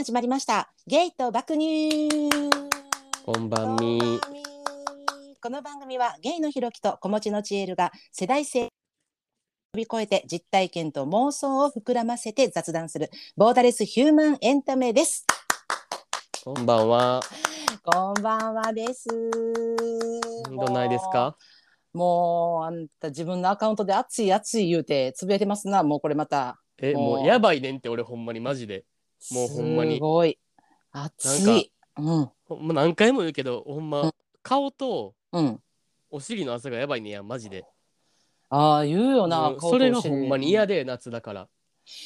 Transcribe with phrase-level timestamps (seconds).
[0.00, 0.72] 始まりました。
[0.86, 2.08] ゲイと爆乳。
[3.22, 4.00] こんばんみ。
[4.00, 4.40] こんばんみ
[5.42, 8.68] この番組はゲイのひろきと子持ちのちえるが世代性を
[9.74, 13.10] 飛び越えて実体験と妄想を膨らませて雑談する。
[13.36, 15.26] ボーダレスヒューマンエンタメです。
[16.46, 17.20] こんばんは。
[17.84, 19.06] こんばんはです。
[20.48, 21.36] どないですか？
[21.92, 25.82] もうあんた自分のアカウントで熱い熱い言うてつぶやいてますな。
[25.82, 26.58] もうこれまた。
[26.78, 27.26] え、もうもう。
[27.26, 28.40] やばいねんって、俺ほんまに。
[28.40, 28.86] マジで。
[29.32, 30.38] もうほんまにすごい
[30.92, 34.14] 熱いうんほんま何回も言うけど、ほんうんま。
[34.42, 35.60] 顔とうん
[36.10, 37.64] お尻の汗がやばいねんやん、マジで。
[38.48, 41.48] ああ言うよなもう顔とそれがほんまに嫌で、夏だから。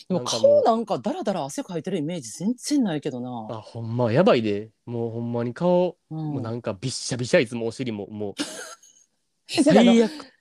[0.09, 3.57] でも顔なんかだらだら汗かいてるイメージ全然ないけどな。
[3.57, 4.71] あ、ほんま、やばいで。
[4.87, 8.35] もうほんまに顔、うんもうなんかびっしゃびしゃいつもお尻も、もう。
[9.65, 10.33] だからあの最悪。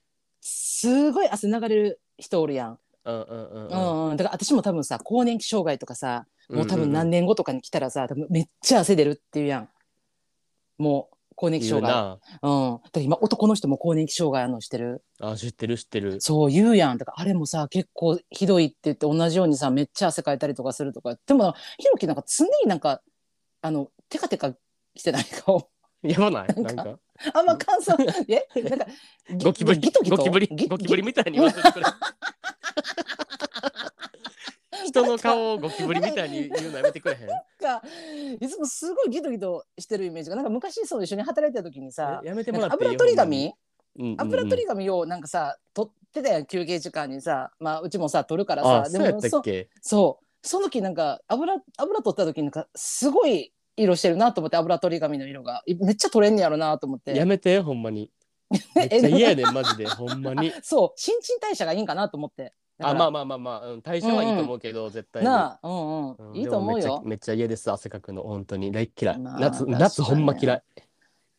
[0.42, 2.80] すごい汗流れる人おるやん。
[3.06, 3.78] うんうんうんううん。
[3.78, 9.70] んうん、だから私も多分さ更年期障害とかさもう多分何年年後とかに来たらさ多分めっちゃ汗出るっていうやん。
[10.78, 12.04] もう更年期言う障害。
[12.04, 12.20] な。
[12.44, 12.82] うん。
[12.84, 15.04] だから今男の人も更年期障害あのしてる？
[15.20, 16.22] あ、知ってる知ってる。
[16.22, 16.98] そう言うやん。
[16.98, 21.16] だからあれもさ結構ひどいって言って同じようにさめっちゃ汗かいたりとかするとか。
[21.26, 23.02] でもひろきなんか常になんか
[23.62, 24.54] あのテカテカ
[24.96, 25.70] してない顔。
[26.04, 26.48] やばない？
[26.62, 27.00] なんか。
[27.34, 27.96] あんま感想
[28.28, 28.46] え？
[28.62, 28.86] なんか
[29.30, 30.18] ギゴキブリ、ギトギト？
[30.18, 31.86] ゴキブリ、ギゴキブリみたいに言わせてくれ。
[34.86, 37.28] 人の顔をゴキブリみたいに言うのやめてくれへん？
[37.28, 37.82] か
[38.40, 42.88] いつもすごいギトギトしてるイメージがなんか昔そう一緒に働いてた時にさえやめてもらっていい？
[42.90, 43.54] 油取り紙？
[44.18, 49.70] 油取り紙をなんかさ取ってたやん休憩時間にさまあうちもさ取るからあ、さそうやったっけ？
[49.82, 50.26] そう。
[50.46, 55.64] その時なんか油油取った時になんかすごい色してるなと思って油取り紙の色が。
[55.66, 57.16] いめっちゃ取れんねやろなと思って。
[57.16, 58.12] やめて、ほんまに。
[58.76, 60.52] めっちゃ嫌やで、マジで、ほんまに。
[60.62, 60.92] そう。
[60.96, 65.30] 新陳代謝がいいんかなと思ってあ、まあまあまあまあ、うん代謝はいいと思うけど、絶対に。
[65.30, 68.72] なあうんうん、うんいいと思うよでもめっちゃめっちゃ嫌です、汗かくの、本当に。
[68.72, 69.20] 大っ嫌い。
[69.20, 70.64] まあ夏、確かに夏ほんま嫌い。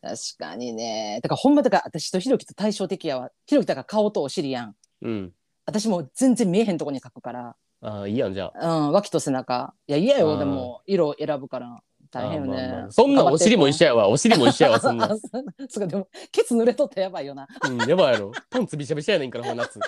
[0.01, 5.33] 確かにねだからほんまだから私とひろきと対照的やわひろきだから顔とお尻やんうん。
[5.65, 8.77] 私もう全然見えへんとこに描くから、あ、いいやん、じゃあ。
[8.77, 11.81] うん、脇と背中いや嫌よでも色選ぶから
[12.11, 14.07] 大変よね、あまあまあそんなんお尻も一緒やわ。
[14.07, 18.31] お尻も一緒やわ、そんな そうかでもケツ濡れとったらやばいよなうん、やばいやろ。
[18.51, 19.79] パンツびしゃびしゃやねんから、ほんま夏。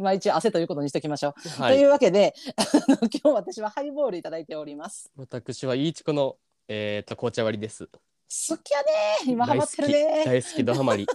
[0.00, 1.74] まあ一応汗ということにしておきましょう、はい。
[1.76, 6.36] というわけで あの今日私はハイボールいただいております私はいいちこの、
[6.68, 7.86] えっと、紅茶割りです。
[7.88, 8.88] 好きやね
[9.26, 11.06] 今ハマってるね大好き、ドハマり。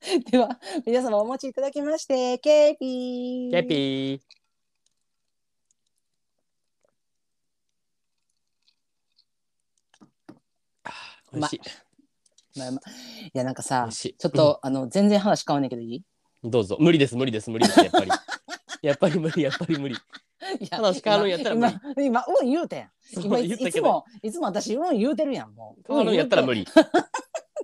[0.30, 4.20] では皆様お持ちいただきましてケーピーキャピー。
[10.84, 11.60] あー美味しい。
[12.58, 16.02] まあまあいやなんかさ美味しいちょっと、あの全然話変わんねんけどいい？
[16.42, 16.76] どうぞ。
[16.80, 18.10] 無理です、無理です、無理です、やっぱり。
[18.82, 19.94] やっぱり無理、やっぱり無理。
[19.94, 19.98] い
[20.70, 21.72] や話変わるんやったら無理。
[21.98, 22.90] 今今うん言うてん。
[23.22, 25.82] 今いつもいつも私うん言うてるやんもう。
[25.86, 26.64] 変わるんやったら無理。
[26.64, 26.70] 理。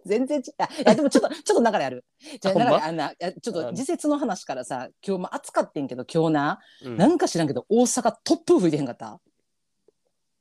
[0.04, 2.04] 全然違ういやでもちょっと ちょっと流れある。
[2.40, 6.96] じゃあまあんなちょっと時節の話からさ今日も暑かってんけど今日な、うん。
[6.98, 9.18] なんか知らんけど大阪突風吹いてへんかった？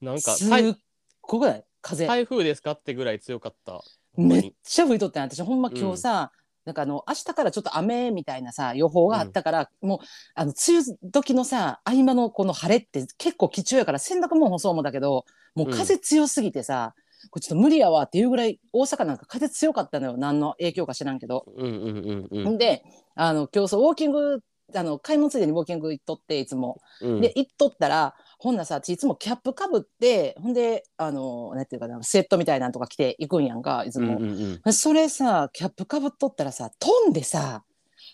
[0.01, 0.75] なんかすっ台
[1.22, 1.63] ごい。
[1.81, 2.72] 風台風ですか？
[2.72, 3.81] ってぐらい強かった。
[4.18, 5.41] めっちゃ吹いとったんや私。
[5.41, 6.31] ほんま今日さ、
[6.66, 10.00] なんかあの明日からちょっと雨みたいなさ予報があったから、もう
[10.34, 16.96] あの梅雨時のさ合間のこの晴れって結構貴重やから洗濯物もそうもだけどもう風強すぎてさ、
[17.30, 21.46] これちょっと無理やわっていうぐらい大阪なんか風強かったのよ何の影響か知らんけど。
[21.56, 22.58] うんうんうんうん。
[22.58, 22.84] で
[23.16, 24.40] あの今日そうウォーキング
[24.74, 26.81] あの買い物ついでにウォーキング行っとっていつも。
[27.02, 34.18] うんで行っとったらほんなさ私いつもキャップかぶってほんであのなんていうかなスウェットみたいなんとか着て行くんやんかいつも。
[34.18, 37.63] うんうんうんそれさキャップかぶっとったらさ飛んでさ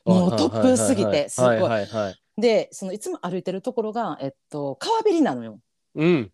[0.05, 2.15] もう突風すぎてすっごいはいはいはい。
[2.37, 5.59] でそのいつも歩いてるところが、えっと、川べりなのよ。
[5.95, 6.31] うん。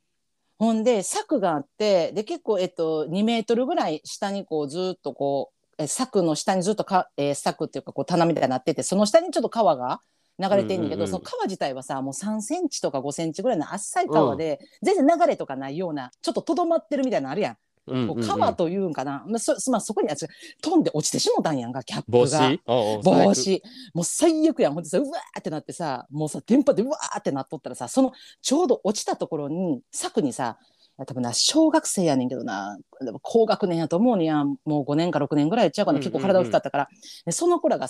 [0.59, 10.01] ほんで柵があってで結構、えっと、2メートルぐらい下にこうずっとこうえ柵の下にずっとか、えー柵っていうかこう棚みたいになっててその下にちょっと川が
[10.39, 11.07] 流れてんねんけど、うんうんうん。
[11.07, 17.57] その川自体はさもう3センチとか5センチぐらいの浅い川で、全然流れとかないようなちょっととどまってるみたいなのあるやん。
[17.87, 18.27] うんうんうん。
[18.27, 20.09] 川というんかな、まあそまあ、そこに
[20.61, 22.51] 飛んで落ちてしもたんやんかキャップ帽が。
[23.01, 23.63] 帽子。
[23.93, 24.73] もう最悪やん。
[24.73, 28.11] ほんでさうわーってなってさもうさ電波でうわーってなっとったらさその
[28.41, 30.57] ちょうど落ちたところに柵にさ
[31.05, 32.77] 多分な小学生やねんけどな。
[33.21, 36.11] 高学年やと思うにやもう5年か6年ぐらいちゃうかな、うんうんうん。
[36.11, 36.87] 結構体大きかったから。
[37.25, 37.87] でその子らが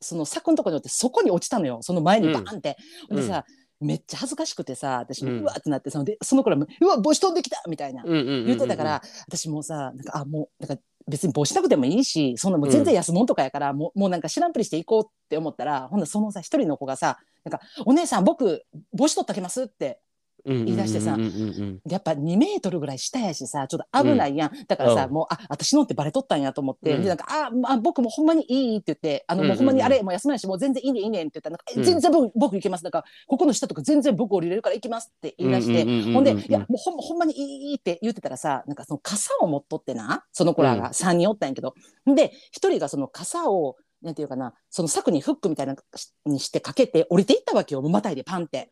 [0.00, 1.78] その柵のとこによってそこに落ちたのよ。
[1.82, 2.76] その前にバーンって。
[3.10, 3.44] うんでさ、
[3.80, 5.40] めっちゃ恥ずかしくてさ私もうん。
[5.40, 8.02] うわーってなってそのでその子らも「うわ帽子飛んできた!」みたいな。
[8.04, 20.00] うんうんうんうん言ってたから、私もうさなんかあもうなんか別に帽子なくてもいいしそんなもう全然安物とかやから、もうもうなんか知らんぷりしていこうって思ったらほんならそのさ一人の子がさなんか「お姉さん僕帽子取ってあげます」って
[20.48, 21.16] 言い出してさ。
[21.88, 25.12] やっぱ2メートルぐらい下やしさちょっと危ないやん、だからさ、うん。
[25.12, 27.02] もうあ私のってバレとったんやと思って、うん。
[27.02, 32.84] でなんかあ、まあ僕もほんまにいいって言ってあの、もうほんまにあれもう休みないしもう全然いいねんいいねんって言ったら全然僕僕行けます。
[32.84, 40.24] だからここの下とか全然僕降りれるから行きますって言い出して、ほんでいやもうほんまほんまにいいって言ってたらさなんかその傘を持っとってな。
[40.32, 41.74] その子らが3人おったんやけど、
[42.06, 45.82] で1人がその傘をなんていうかなその柵にフックみたいなの
[46.26, 48.70] にしてかけて降りていったわけよまたいでパンって。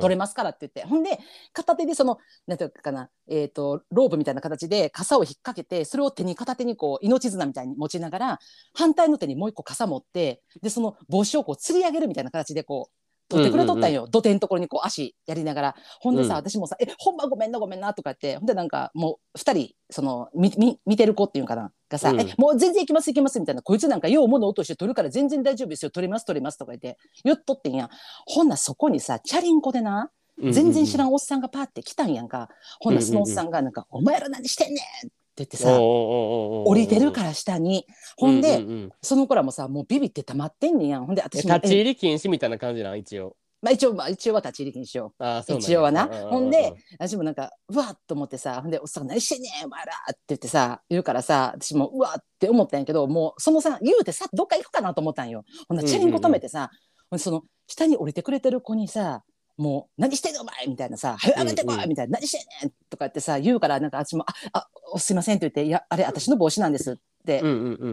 [0.00, 1.18] 取れますからって言って、ほんで
[1.52, 8.38] 片手でそのなんていうかな、えー、とロープみたいな形で傘を引っ掛けてそれを手に片手にこう命綱みたいに持ちながら
[8.74, 15.76] 反対の手にもう一個傘持ってでその帽子をこう吊り上げるみたいな形でこう取ってくれとったんよ、土手のところにこう足やりながら。
[16.00, 16.36] ほんでさ、うん。
[16.36, 18.36] 私もさ「えほんまごめんなごめんな」とか言って。
[18.36, 21.72] ほんでなんかもう2人そのみみ見てる子っていうのかな。
[21.88, 22.20] がさ「うん。
[22.20, 26.98] えもう全然行きます行きます」みたいな「こいつなんかよう物落として取るから全然大丈夫ですよ取ります取ります」とか言って。
[27.24, 27.90] 言っとってんや。
[28.26, 30.10] ほんならそこにさチャリンコでな
[30.50, 32.48] 全然知らんんおっさんがパーって来たんやんか。
[32.80, 35.10] ほんならそのおっさんがなんか「お前ら何してんねん!」っ
[35.44, 37.86] ってさ降降りてるから下に。
[38.16, 38.90] ほんで、うんうんうん。
[39.02, 41.06] その子らもさもうビビって溜まってんねんやん。
[41.06, 43.36] ほんでえ私も立ち入り禁止みたいな感じなん一応。
[43.62, 45.14] まあ、一応、まあ、一応は立ち入り禁止しよ
[45.48, 46.06] 一応はな。
[46.06, 55.44] ほんでう私もなんかうわっと思ってさほんでおっさんが「何してんねんお前ら!」って言ってさ言うからさ私もうわって思ったんやけどもうそのさ言うてさどっか行くかなと思ったんよ。
[55.68, 56.70] ほんならチャリンコ止めてさ、
[57.08, 59.22] ほんでその下に降りてくれてる子にさ
[59.62, 66.92] もう「何してんのお前!」みたいなさ「早く上げてこい!」みたいな「何してんねん!」とかってさ言うからなんか私も「ああおすいません」って言って「いやあれ私の帽子なんです」
[67.22, 67.40] って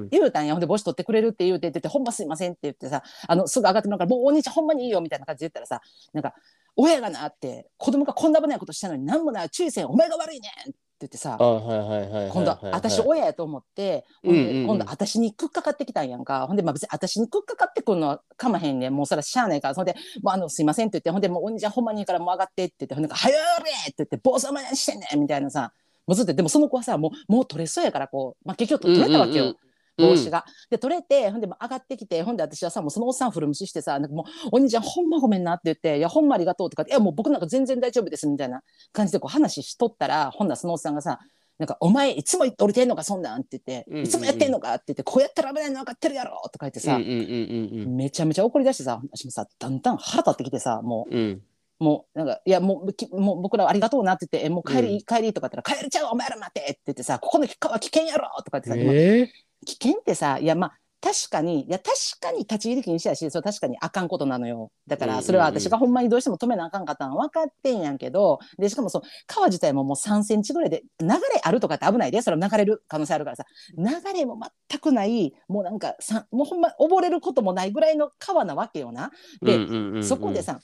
[0.10, 5.82] 言うたんやほんで帽子取ってくれるって言うてって言って「ほんますいません」って言ってさあのすぐ上がってもらうから「もうお兄ちゃんほんまにいいよ」みたいな感じで言ったらさ
[6.14, 6.34] なんか
[6.76, 14.54] 「親がな」って子供がこんな危ないことしたのに何もない注意せんお前が悪いねんって言ってさ今度は私親やと思ってほんうんうんうん。
[14.54, 16.46] で今度私にくっかかってきたんやんか。
[16.46, 18.96] ほんでまあ別に私にくっかかってくるのはかまへんねん。
[18.96, 19.76] もうそらしゃあないから。
[19.76, 25.72] そんで「もうあのすいません」って言ってほんでもうお兄ちゃんほんまにいいからもう上がってって言ってほんで「はよれ!」って言って「坊主お前何してんねん」みたいなさ。
[26.08, 29.44] もうずっとでもその子はさもうもう取れそうやからこう、まあ、結局取れたわけよ。
[29.44, 29.69] うんうんうん
[30.00, 30.46] 帽子が。
[30.70, 38.62] で取れてほんで上がってきてほんで私はさもうそのおっさん古無視してさなんかもう「お兄ちゃんほんまごめんな」って言って「いやほんまありがとう」とかって「いやもう僕なんか全然大丈夫です」みたいな
[38.92, 41.20] 感じでこう話しとったらほんならそのおっさんがさ
[41.58, 44.06] なんか「お前いつも降りてんのかそんなん」って言って「うんうんうん。
[44.06, 51.16] いつもやってんのか」って言って「こうやったら危ないの分かってるやろ」とか言ってさ、うんうんうんうんめちゃめちゃ怒り出してさ私もさだんだん腹立ってきてさもう。
[51.16, 51.22] うん。
[51.22, 51.42] うん
[51.80, 55.00] もうなんかいやもうきもう僕らはありがとうなって言ってえもう帰り、うん。
[55.00, 59.28] 帰りとか言ったら帰れちゃうお前ら待てって言ってさここの川危険やろとか言ってさ、今えー？
[59.78, 64.70] 危険ってさいやまあ確かにいや確かに立ち入り禁止やしそれは確かにあかんことなのよ。
[64.86, 73.46] だからそれは私がほんまにどうしても止めなあかんかったのは分かってんやんけどでしかもそう川自体ももう3センチぐらいで流れあるとかって危ないでそれは流れる可能性あるからさ。
[73.78, 74.38] 流れも
[74.70, 79.12] 全くないもうなんかさもうほんま溺れることもないぐらいの川なわけよな。
[79.42, 80.60] でそこでさ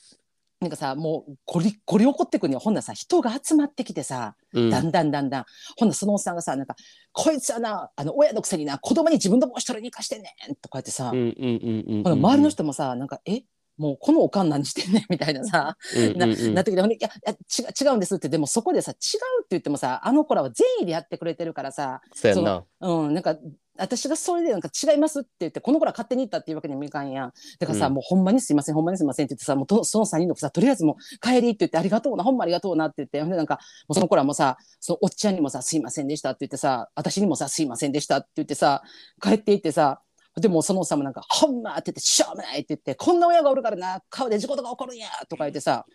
[0.66, 4.70] なんかさもうゴリゴリ怒ってくんよほんならさ人が集まってきてさうん。
[4.72, 5.46] だんだんだんだん、
[5.78, 6.76] ほんならそのおっさんがさなんか
[7.14, 13.44] 「こいつはなあの親のくせにな子供に自分の帽子取りに行かしてんねん」とか言ってさ、うんうんうんうんほ周りの人もさなんか「え？
[13.78, 15.78] もうこのおかん何してんねん」 みたいなさ、
[16.16, 18.30] ななってきてほんで「いやいや違う違うんです」って。
[18.30, 22.64] でもそこでさ違うって言ってもさあの子らは善意でやってくれてるからさそうな。
[22.82, 23.38] うん、なんか
[23.78, 27.34] 私がそれでなんか違いますって言ってこの子ら勝手に行ったっていうわけにもいかんやん。
[27.60, 27.94] だからさ、うん。
[27.94, 33.56] もうほんまにすいませんほんまにすいませんって言ってさもうとその3人の子さとりあえずもう帰りって言ってありがとうなほんまありがとうなって言ってほんでなんか
[33.88, 38.82] もうその子らもさそのおっちゃんにもさすいませんでしたって言ってさ私にもさすいませんでしたって言ってさ
[39.22, 40.02] 帰っていってさ
[40.40, 45.86] でもそのおっさんもなんか「ほんま」って言って「しょうもない」って言って「こんな親がおるからな川で事故とか起こるんや」とか言ってさ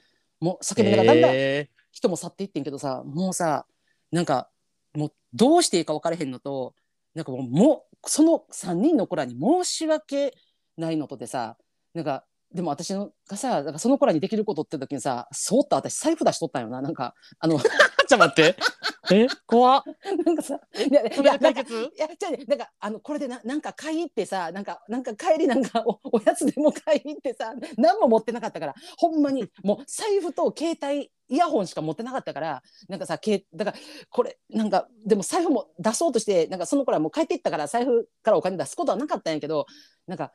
[0.40, 1.68] もう叫びながらだんだんえ。
[1.92, 3.66] 人も去っていってんけどさもうさ
[4.10, 4.48] なんか
[4.94, 6.74] もうどうしていいか分からへんのと
[7.14, 10.34] なんかもうもうその3人の子らに申し訳
[10.76, 11.56] ないのとでさ
[11.94, 17.68] なんかでも私のがさその子らにできることって時にさそーっと私財布出しとったんよななんかあのー、
[18.10, 18.56] ちょっと待って。
[19.14, 19.82] え怖っ。
[20.24, 33.76] なんかさいやいそれやなんかで解決いやじゃあねなんかあのこれでななんか買い行ってさなんかなんか帰りなんかお おやつでも買い行ってさ何も持ってなかったからほんまにもう財布と携帯イヤホンしか持ってなかったからなんかさけだから
[34.10, 39.66] これなんかでも財布も出そうとしてなんかその頃はもう帰っていったから財布からお金出すことはなかったんやけど
[40.08, 40.32] なんかか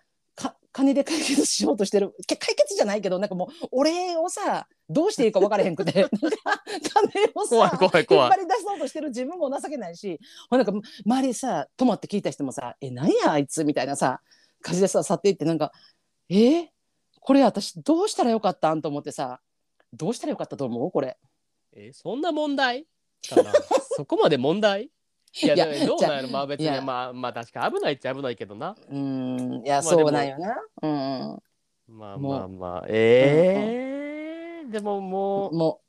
[0.75, 2.13] 金で解決しようとしてる。
[2.27, 5.93] け解決じゃないけどなんかもうお礼をさどうしていいか分からへんくて。
[6.93, 8.27] 金をさ怖い怖い怖い。
[8.27, 10.19] 引っ張り出そうとしてる自分も情けないし
[10.51, 10.73] なんか
[11.05, 14.19] 周りさ泊まって聞いた人もさ「えなんやあいつ」みたいなさ
[14.61, 15.71] 感じでさ去っていってなんか
[16.29, 16.67] 「えー
[17.21, 19.39] これ私どうしたらよかったん?」と思ってさ
[19.93, 20.91] どうしたらよかったと思う？
[20.91, 21.17] これ。
[21.71, 22.85] えそんな問題？
[23.29, 23.53] かな。
[23.95, 24.91] そこまで問題？
[25.43, 26.29] いやいやどうなんやろ。
[26.29, 26.79] まあ別いや。
[26.79, 28.75] にまあまあ確か危ないっちゃ危ないけどな。
[28.89, 30.55] うーんいや、まあそうなんよな。
[30.81, 31.39] うん
[31.97, 32.31] まあもう。
[32.31, 35.81] まあまあええー、でももうも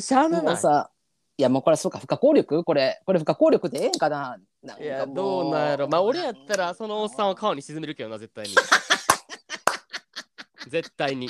[0.00, 0.42] しゃあなない。
[0.46, 0.90] もうさ
[1.36, 2.64] いやもうこれそうか不可抗力？
[2.64, 4.38] これこれ不可抗力でええんかな？
[4.62, 5.88] なんかいやもどうなんやろ。
[5.88, 8.54] まあ俺やったらそのおっさんを川に沈めるけどな絶対に。
[10.68, 11.28] 絶対に。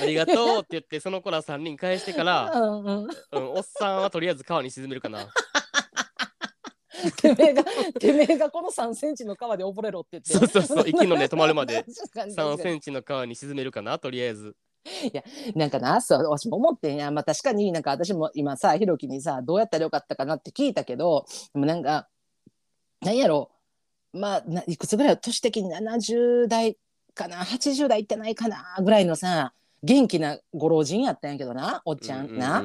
[0.00, 5.26] ありがとうって言ってその子ら3人返してから、うんうん、うん、おっさんはとりあえず川に沈めるかな
[7.16, 7.64] てめえが
[7.98, 10.32] てめえがこの3センチの川で溺れろって言って。
[10.32, 14.56] そうそうそう 息の根止まるまで確かに3確かにセンチの川に沈めるかなとりあえず。
[15.54, 17.10] なんかなそう私も思ってんや。
[17.10, 22.08] まあ確かになんか私も今さひろきにさどうやったらよかったかなって聞いたけどでもなんか
[23.00, 23.50] なんやろ。
[24.12, 26.76] まあないくつぐらい年的に70代
[27.14, 29.52] かな80代いってないかなぐらいのさ
[29.82, 32.64] 元気なご老人やったんやけどなおっちゃんな。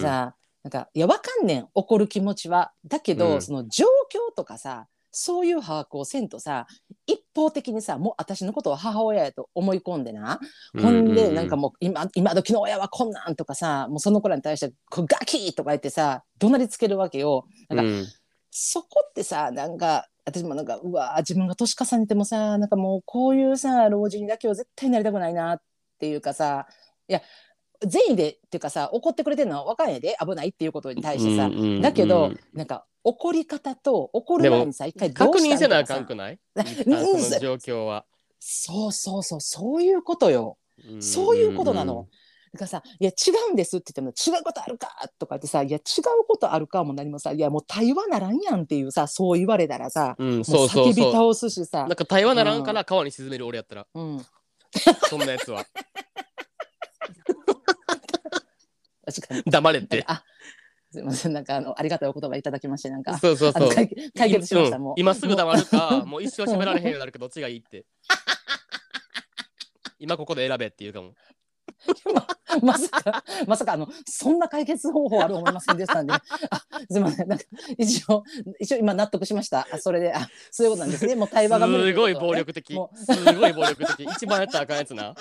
[0.00, 2.72] さなんかいやわかんねん怒る気持ちは。
[2.86, 6.66] だけど、うんその状況とかさそういう把握をせんとさ
[7.06, 10.38] 一方的にさもう私のことを母親やと思い込んでな、
[10.80, 17.46] ほんでなんかもう今今時の親はこんなんとかさもうその子らに対してこうガキーとか言ってさ怒鳴りつけるわけよ。
[17.68, 18.06] なんかうん
[18.50, 25.60] そこってさなんか私もなんかうわー自分が年重ねてもさなんかもうこういうさ老人だけは絶対なりたくないなっ
[25.98, 26.66] ていうかさ
[27.08, 27.22] いや
[27.86, 36.38] 善意でっていうかさ怒ってくれてるのは分かんやで危ないっていうことに対してさ、うんうんうんだけどなんか怒り方と怒る前にさ一回ど確うした認せなあかんくない？
[37.40, 38.04] 状況は、
[38.40, 40.58] そうそうそうそういうことよ。
[40.92, 42.08] んそういうことなの。
[42.52, 51.80] だからさ「いや違うんです」って言っても「違うことあるか」とか言ってさ「いや違うことあるか」も何もさ「いやもう対話ならんやん」っていうさそう言われたらさうん、もうそうそう叫び倒すしさ。
[51.80, 54.26] なんか対話ならんから川に沈める俺やったら、うん、
[55.08, 55.64] そんなやつは
[59.12, 59.42] 確かに。
[59.46, 60.04] 黙れって。
[60.06, 60.22] あ
[60.90, 61.32] すいません。
[61.34, 63.18] なんかあのありがたいお言葉いただきましてなんか。
[63.18, 63.62] そうそうそう。
[63.62, 64.82] あの解解決しました、うん。
[64.82, 64.94] もう。
[64.96, 66.22] 今すぐ黙るかもう。
[66.22, 67.84] 一生喋られへんようになるかどっちがいいって。
[69.98, 71.14] 今ここで選べっていうかも。
[72.62, 76.14] まさかまさかあのそんな解決方法ある思いませんでしたんで。
[76.14, 76.22] あ
[76.90, 77.28] すいません。
[77.28, 77.44] なんか
[77.76, 78.24] 一応
[78.58, 79.68] 一応今納得しました。
[79.70, 81.14] あそれであそういうことなんですね。
[81.14, 82.72] もう対話が無理すごいとうことね暴力的。
[82.72, 84.10] すごい暴力的。
[84.10, 85.14] 一番やったらあかんやつな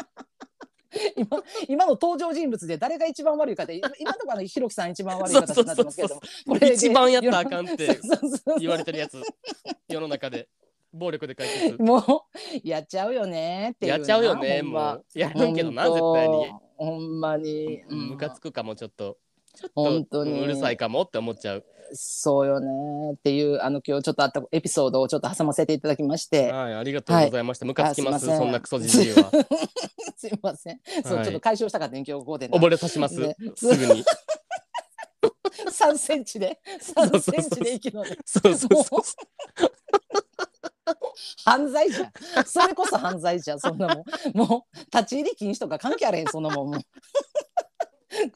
[1.16, 6.22] 今今の登場人物で誰が一番悪いかって今今のところひろきさん一番悪い形になってますけれども。
[6.48, 8.00] これで一番やったらあかんって
[8.60, 9.22] 言われてるやつ。
[9.88, 10.48] 世の中で。
[10.94, 11.78] 暴力で解決。
[11.84, 15.06] もうやっちゃうよねってやっちゃうよねもう。
[15.14, 16.52] やるんけどな絶対に。
[16.78, 18.10] ほんまに、うん。
[18.12, 19.18] ムカつくかもちょっと
[19.58, 20.36] ちょっ本当に。
[20.36, 21.66] とうるさいかもって思っちゃう。
[21.94, 23.14] そうよね。
[23.14, 26.52] っていうあの今日ちょっとあったエピソードをちょっと挟ませていただきまして。
[26.52, 27.66] はいありがとうございました。
[27.66, 29.32] ムカつきますそんなクソじじいは。
[30.18, 31.26] すいません、そうはい。
[31.26, 32.58] ちょっと解消したかったん今日ここでな。
[32.58, 33.20] 溺れさします。
[33.20, 34.04] ねすぐに。
[35.72, 39.02] 3センチで3センチで息のねそうそうそう
[41.44, 42.12] 犯罪じゃん。
[42.46, 44.38] それこそ犯罪じゃんそんなもん。
[44.38, 46.70] もう立ち入り禁止とか関係あれへんそんなもん。
[46.72, 46.82] もう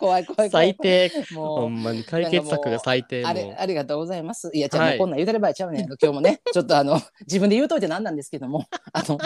[0.02, 1.12] 怖い怖い怖最い低。
[1.32, 1.62] もう。
[1.62, 4.50] ほんまに解決策が最低あれもありがとうございます。
[4.52, 4.98] いや、じゃあ、はい。
[4.98, 5.86] こんなん言うてる場合ちゃうねん。
[5.86, 9.20] 今日もね、 ちょっとあの、自分で言うといてなんなんですけども、あの、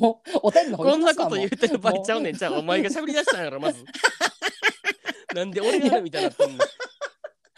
[0.00, 2.36] もう、お便りこんなこと言うてる場合ちゃうねん。
[2.36, 3.84] ちゃうお前が喋り出したんやろまず。
[5.34, 6.64] なんで俺がやるみたいになってんの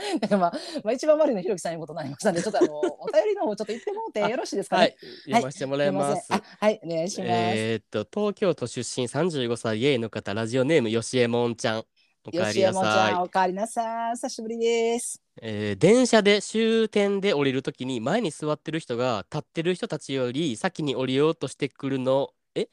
[0.20, 0.52] だからまあ、
[0.84, 4.82] まあ、一番悪いのひろきさんいうことになりましたんで、ちょっとあの、お便りの方ちょっと言ってもうてよろしいですかね。
[4.82, 4.96] はい。
[5.24, 6.32] 読ませてもらいます。
[6.32, 7.30] はい、お願いします。
[7.30, 11.84] えーっと東京都出身35歳ゲイの方ラジオネームよしえもんちゃん。
[12.24, 14.12] おかえりなさおかえりなさい。
[14.12, 15.20] 久しぶりです。
[15.36, 22.30] い、えー電車で終点で降りるときに前に座ってる人が立ってる人たちより先に降りようとしてくるの。
[22.54, 22.68] え？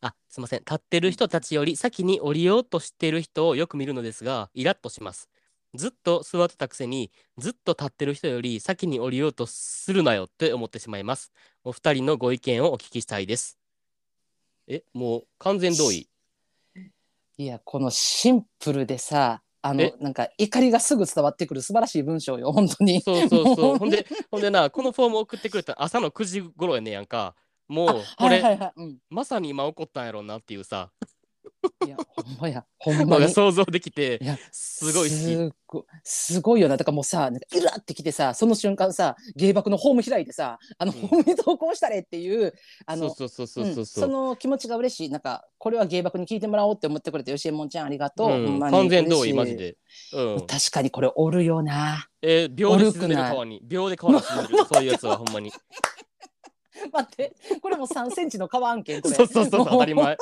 [0.00, 0.60] あすいません。
[0.60, 5.28] 立ってる人たちより先に降りようとしてる人をよく見るのですがイラッとします
[5.74, 11.32] ずっと座ってたくせにずっと立ってる人より先に降りようとするなよって思ってしまいます。
[11.64, 13.58] お二人のご意見をお聞きしたいです。
[14.66, 16.08] えもう完全同意？
[17.36, 23.00] いや、このシンプルでさ、あのえ、なんか怒りがすぐ伝わってくる素晴らしい文章よ、本当に。
[23.00, 23.78] そうそうそう。
[23.78, 27.34] ほんでほんでなこのフォーム送ってくれたの朝の9時頃やねやんか。
[27.68, 28.72] もうこれ、はいはいはい。
[28.76, 28.98] うん。
[29.10, 30.90] まさに今起こったんやろうなっていうさ
[31.86, 33.28] いや、ほんまや、 ほんまに。
[33.28, 36.76] 想像できていやすごいすごすごいよな。
[36.76, 40.98] だからもうさなんかイラってきてさその瞬間さ芸爆のホーム開いてさあの、うん。
[41.00, 42.54] ホームに投稿したれっていう
[42.86, 45.10] あのその気持ちが嬉しい。
[45.10, 48.60] なんかこれは芸爆に聞いてもらおうって思ってくれてよしえもんちゃんありがとう、うん。
[48.60, 49.76] 完全同意マジで、
[50.12, 50.46] うん。
[50.46, 52.08] 確かにこれおるよな。
[52.22, 53.60] えー秒で沈める川に。
[53.64, 55.52] 秒で川に沈める そういうやつはほんまに。
[56.92, 57.34] 待って。
[57.60, 59.14] これも3センチの川案件これ。
[59.14, 60.16] そうそうそうも当たり前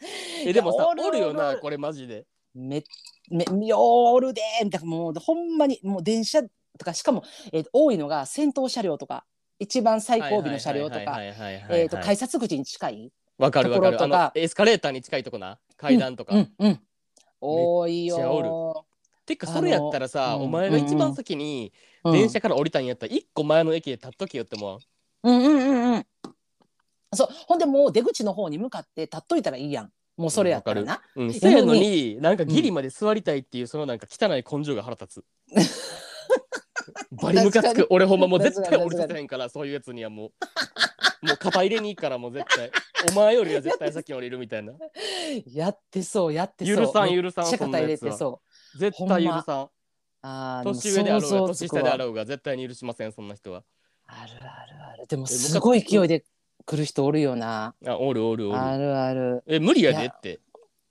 [0.46, 2.84] えでもさおるおるよなこれマジでめ
[3.30, 9.24] めおるでみたいなもうほんまにもう電車とかしかも、えー多いのが先頭車両とか
[9.58, 11.18] 一番最後尾の車両とか
[12.02, 13.90] 改札口に近いわかるわか
[14.34, 14.40] る。
[14.40, 15.58] エスカレーターに近いとこな。
[15.76, 16.34] 階段とか。
[16.34, 16.80] うんうん
[17.40, 18.84] 多いよ
[19.24, 24.80] てかそれやったらさ、お前が一番先にうん電車から降りたんやったら一個前の駅で立っとけよっても
[25.22, 26.06] うんうんうんうん
[27.14, 27.28] そう。
[27.46, 29.92] ほんでもう出口の方に向かって立っといたらいいやん。
[30.16, 31.22] もうそれやったらな、う。
[31.22, 35.24] うん、やせやののになんかギリまで座りたいっていうそのなんか汚い根性が腹立つ。
[37.22, 40.30] バリムカつく俺ほんまもう絶対降りさせへんからそういうやつにはもう。
[41.26, 42.70] もう肩入れに行くからもう絶対。
[43.10, 44.72] お前よりは絶対先に降りるみたいな。
[45.46, 46.76] やってそうやってそう。
[46.76, 48.40] 許さん許さんそんなやつてそ
[48.74, 48.78] う。
[48.78, 49.68] 絶対許さん。
[50.22, 53.62] あ年上であろうが年下であろうが絶対に許しませんそんな人は。
[54.06, 55.06] あるあるある。
[55.06, 56.24] でもえすごい勢いで
[56.68, 57.74] 来る人おるよな。
[57.86, 58.58] あおるおるおる。
[58.60, 59.42] あるある。
[59.46, 60.40] え無理やでって。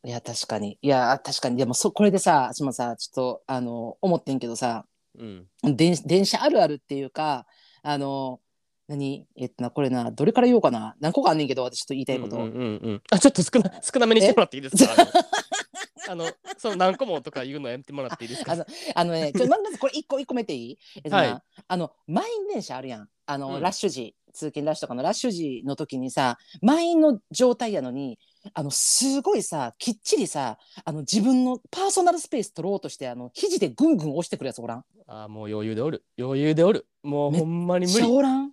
[0.04, 0.80] いや確かに。
[0.82, 1.58] いや確かに。
[1.58, 4.86] でもそこれでさ私もさちょっとあの思ってんけどさ。
[5.20, 5.46] うん。
[5.76, 7.46] 電電車あるあるっていうか
[7.84, 8.40] あの
[8.88, 9.28] 何？
[9.38, 10.96] えっとなこれなどれから言おうかな？
[11.00, 13.02] 何個かあんねんけど私ちょっと言いたいこと、うんうんうんうん。
[13.12, 14.94] あちょっと少な少なめにしてもらっていいですか？
[16.10, 18.54] あの その何個もとか言うのやめてもらっていいですか？
[18.54, 18.66] あの
[18.96, 21.42] あのねちょまずこれ一個一個目っていい、えっとなはい。
[21.68, 23.62] あの満員電車あるやんあの、うん。
[23.62, 28.20] ラッシュ時通勤ラッシュとかのラッシュ時の時にさ満員の状態やのに
[28.54, 34.84] あのすごいさきっちりさあの自分のパーソナルスペース取ろうとしてあの肘でぐんぐん押してくるやつおらん？
[35.08, 36.04] あもう余裕でおる。
[36.20, 36.88] 余裕でおる。
[37.02, 38.06] もうほんまに無理。
[38.06, 38.48] おらん？
[38.48, 38.52] い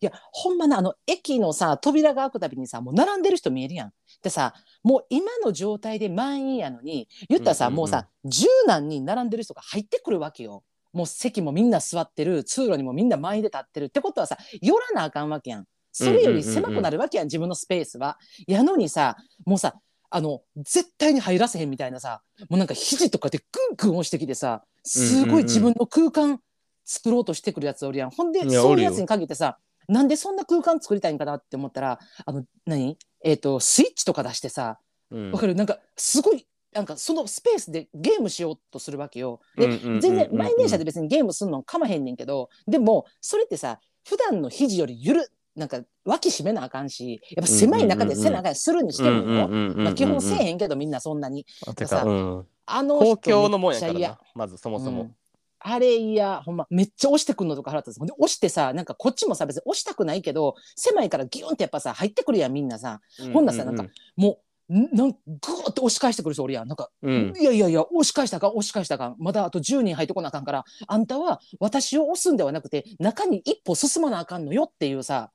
[0.00, 3.92] やほんまなあの駅のさ扉が開くたびにさもう並んでる人見えるやん。
[4.22, 7.78] でさもう今の状態で満員やのに言ったらさ、うんうんうん。
[7.78, 10.62] もうさ十何人並んでる人が入ってくるわけよ。
[10.94, 15.66] もう席もみんな座ってる通路にもみんな満員で立ってるってことはさ寄らなあかんわけやん。
[15.92, 18.18] それより狭くなるわけやん、自分のスペースは。
[18.48, 19.74] やのにさもうさ
[20.10, 26.40] あの絶対に入らせへんみたいなさもうなんか肘とかでグングン押してきてさすごい自分の空間
[26.84, 28.10] 作ろうとしてくるやつおるやん。
[28.10, 29.58] ほんでそういうやつに限ってさ
[29.88, 32.96] なんでそんな空間作りたいんかなって思ったらあの何？
[33.22, 34.78] えっ、とスイッチとか出してさ
[35.10, 35.54] うんわかる？
[35.54, 39.40] なんかすごいなんかそのスペースでゲームしようとするわけよ。
[39.56, 51.46] で、全然満員電車で別にゲームすんのかまへんねんけどでもそれってさ普段の肘よりゆるなんか脇締めなあかんしやっぱ狭い中でせなあかんするにしてもよ、まあ、基本せえへんけどみんなそんなに。
[51.64, 55.16] さてか、うん、あの公人共のもんやからなまずそもそも、うん。
[55.60, 57.98] あれいやほんまめっちゃ押してくんのとか腹立つ。
[57.98, 63.00] ほんで押してさなんかこっちもさ別に押したくないけど狭いからギュンってやっぱさ入ってくるやんみんなさ。
[63.32, 63.84] ほんならさなんか
[64.16, 64.36] もうん
[64.68, 66.68] なんグーって押し返してくる人おるやん。
[66.68, 67.34] なんか、うん。
[67.38, 69.16] いやいやいや押し返したかん押し返したかん。
[69.18, 75.30] まだあと10人入ってこなあかんからあんたは私を押すんではなくて中に一歩進まなあかんのよっていうさ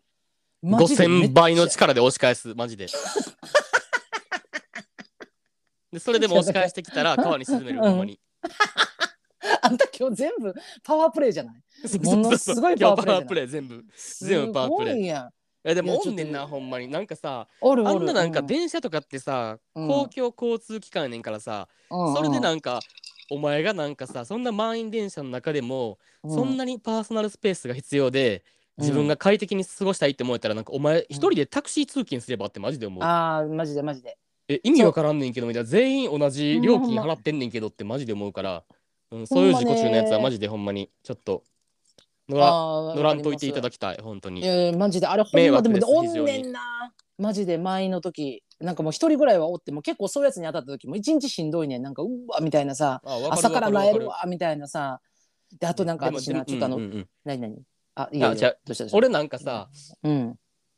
[0.63, 1.27] マジでめっちゃ。
[1.29, 2.53] 5000倍の力で押し返す。
[2.55, 2.87] マジで。
[5.91, 7.79] でそれでも押し返してきたら川に沈める。
[7.79, 7.83] うん。
[7.83, 8.19] ほんまに。
[9.61, 11.55] あんた今日全部パワープレイじゃない？
[12.03, 13.83] ものすごいパワープレイ全部。
[14.19, 14.93] 全部パワープレイ。
[14.93, 15.31] すごいやん
[15.63, 16.87] えでもおんねんなほんまに。
[16.87, 19.87] なんかさおるおるあんななんかう電車とかってさ、うん。
[19.87, 22.79] 公共交通機関やねんからさ、うんそれでなんか
[23.31, 26.33] お前がなんかさそんな満員電車の中でも、うん。
[26.33, 28.43] そんなにパーソナルスペースが必要で
[28.77, 34.17] 自分が快適に過ごしたいって思えたらなんかお前一人でタクシー通勤すればってマジで思う、ああマジでマジで。
[34.47, 35.69] え意味わからんねんけどみたいな。
[35.69, 38.63] 全員同じ料金払ってんねんけどってマジで思うから、
[39.11, 41.43] うん、そういう自己中のやつはマジでほんまにちょっと
[42.29, 42.51] 乗ら
[42.95, 44.41] 乗らんといていただききたい本当に。
[44.41, 46.93] いやいやマジであれほんまでもおんねんな。
[47.17, 51.81] マジで満員の時なんかもう一人ぐらいはおっても結構そういうやつに当たった時も一日しんどいねん。
[51.81, 55.01] なんかうわみたいなさ朝からなえるわみたいなさ
[55.59, 57.07] であとなんか私なちょっとあの、うんうんうん。
[57.25, 57.57] 何何？
[57.95, 58.97] あいいよいいよあじゃあどうしたどうした？
[58.97, 59.69] 俺なんかさ
[60.03, 60.35] うん。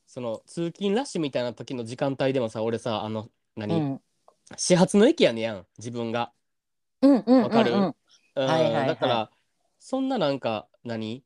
[0.07, 4.01] その通勤ラッシュみたいな時の時間帯でもさ俺さあのう何、ん。
[4.57, 6.31] 始発の駅やねやん自分が、
[7.01, 7.71] うんうんうんわかる？
[8.35, 9.29] だから
[9.79, 11.23] そんななんか何？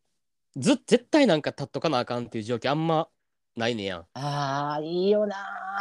[0.57, 3.07] ず絶対なんか立っとかなあかんっていう状況あんま
[3.55, 5.35] ないねやん、あーいいよな。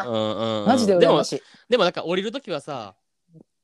[0.06, 0.66] うんうんうん。
[0.66, 1.42] マジででもしい。
[1.68, 2.94] でもなんか降りる時はさ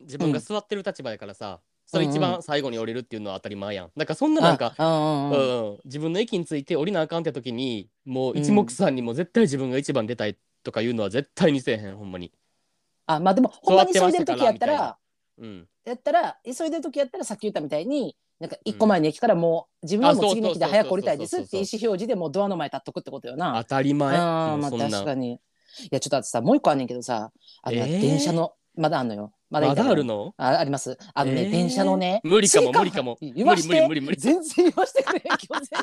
[0.01, 3.91] 自分が座ってる立場やからさ、それ一番最後に降りるっていうのは当たり前やん。
[3.97, 5.71] だからそんななんかあうんうんうん。
[5.71, 12.33] うん、自分の駅について降りなあかんって時にもう一目散にも絶対自分が一番出たいとかいうのは絶対にせえへんほんまに。
[13.07, 14.77] あまあでもほんまに急いでる座ってました時やったからみたいな。
[14.77, 14.99] ら
[15.39, 15.69] うん。
[15.85, 23.55] やったら急いでる時やったらさっき言ったみたいになんか一個前の駅からもう自分はもう次の駅で早く降りたいですって意思表示でもうドアの前立っとくってことよな。
[23.63, 24.17] 当たり前。
[24.17, 25.35] あーまあ確かに。
[25.35, 25.39] い
[25.91, 27.31] やちょっとあとさもう一個あんねんけどさ
[27.63, 28.01] あの、えー？
[28.01, 29.33] 電車のまだあんのよ。
[29.51, 30.33] まだいまただあるの？
[30.37, 30.97] ああります。
[31.13, 31.51] あのね、えー。
[31.51, 32.21] 電車のね。
[32.23, 33.19] 無理かも追加無理かも。
[33.21, 33.87] 言わして。
[33.89, 34.17] 無理無理無理無理。
[34.17, 35.23] 全然言わしてくれ。
[35.27, 35.81] 今日全然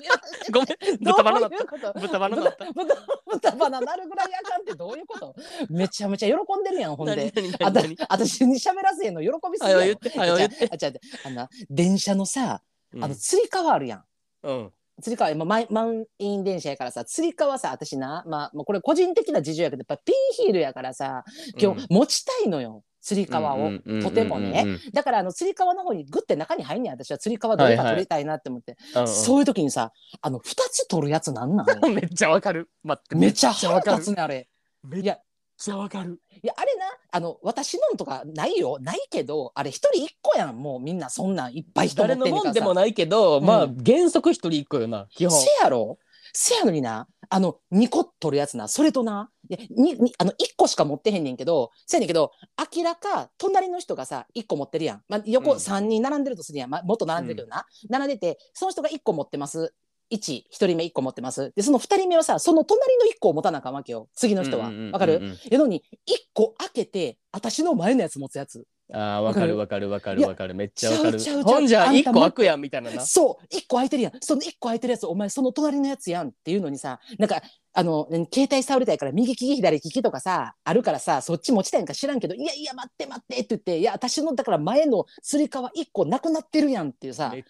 [0.00, 0.52] 言わして。
[0.52, 1.92] ごめん豚バナだっどういうこと？
[1.92, 2.64] た豚バナだった。
[2.72, 2.94] 豚
[3.30, 5.34] 豚バナなるぐらいあかんってどういうこと？
[5.68, 7.32] めちゃめちゃ喜んでるやんほんで。
[7.34, 12.62] 何何あた何何私に喋らせへんの喜びすぎやろはよ言ってはよ言ってあじゃああじゃああの電車のさ
[12.94, 13.04] うん。
[13.04, 14.04] あのつり革あるやん。
[14.44, 21.24] うんつり革今満満員電車やからさつり革さ私なまあもうこれ個人的な事情やけどやっぱピンヒールやからさ
[21.58, 29.08] 今日持ちたいのよ、つり革を、とてもね、だからあのつり革の方にグッて中に入んねん私はつり革どれか取りたいなって思って、うんうん。
[29.08, 31.66] そういう時にさあの2つ取るやつなんなん？
[31.92, 32.70] めっちゃわかる。
[32.84, 33.96] 待ってめっちゃ腹わかる。
[33.98, 34.48] 立つねあれ。
[34.84, 35.18] めっいや
[35.56, 36.20] ちゃわかる。
[36.42, 38.78] いやあれなあの私のんとかないよ。
[38.80, 40.56] ないけどあれ一人一個やん。
[40.56, 43.44] もうみんなそんなんいっぱい人持誰のもんでもないけど、うん。
[43.44, 45.38] まあ原則一人一個よな基本。
[45.38, 45.98] せやろ。
[46.32, 47.06] せやのにな。
[47.28, 48.68] あの2個取るやつな。
[48.68, 49.30] それとな。
[49.48, 52.32] いやににあの1個しか持ってへんねんけどせやねんけど
[52.74, 55.58] 明らか隣の人がさ1個持ってるやん、まあ、横うん。
[55.58, 59.74] 3人並んでるとするやん、まあ、もっと並んでるけどな、並んでてその人が1個持ってます
[60.16, 61.52] 11人目1個持ってます。
[61.54, 64.08] でその2人目はさその隣の1個を持たなあかんわけよ。
[64.14, 64.64] 次の人は。
[64.64, 65.20] わ、うんうんかる？
[65.50, 68.64] やのに1個開けて私の前のやつ持つやつ。
[68.94, 69.88] ああわかるわかる？
[69.88, 71.18] わかるわかるめっちゃわかる。
[71.42, 73.00] ほんじゃあんたも一個開くやんみたいなな。
[73.00, 74.12] そう1個空いてるやん。
[74.20, 77.40] その1個空いてるやつお前その隣のやつやんっていうのにさなんか
[77.72, 87.30] あの何携帯触りたいから右利き左利きとかさあるからさそっち持ちたいんか知らんけどいやいや待って待ってって言っていや私のだから前のつり革1個なくなってるやんっていうさ。
[87.32, 87.44] め、っ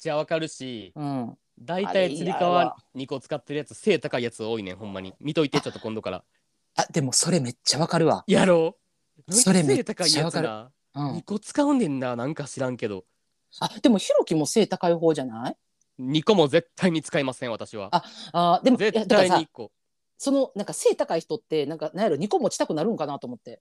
[0.00, 0.92] ちゃわかるし。
[0.96, 5.14] うん、大体つり革わ2個使ってるやつ背高いやつ多いねんほんまに。
[5.20, 6.24] 見といてちょっと今度から。
[6.76, 8.76] あでもそれめっちゃわかるわ、やろ？
[9.28, 11.16] うそれめっちゃ背高いやつわかるなうん。
[11.18, 13.04] 2、個使うねんななんか知らんけど。
[13.60, 15.56] あでもひろきも背高い方じゃない
[16.00, 17.88] ？2個も絶対に使いません私は。
[17.92, 19.72] ああでも絶対にだからさ1個。
[20.16, 23.60] そのなんか背高い人ってなんかなんやろ2個持ちたくなるんかなと思って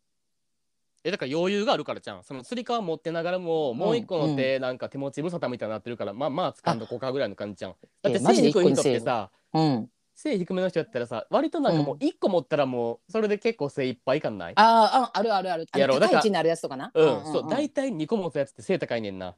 [1.03, 2.23] えだから余裕があるからじゃん。
[2.23, 9.89] そのつり革持ってながらも、もう一個の手なんか手持ち無沙汰みたいになってるからまあまあ掴んどこうかぐらいの感じじゃんだって背低い人ってさうん。
[10.15, 14.53] 背低めの人やったらさ割となんかもう1個持ったらもうそれで結構精いっぱい感ない？
[14.57, 15.65] あーああるあるある。
[15.77, 16.91] やろうだから高い位置にあるやつとかな？
[16.93, 19.35] うん、そう大体2個持つやつって背高いねんな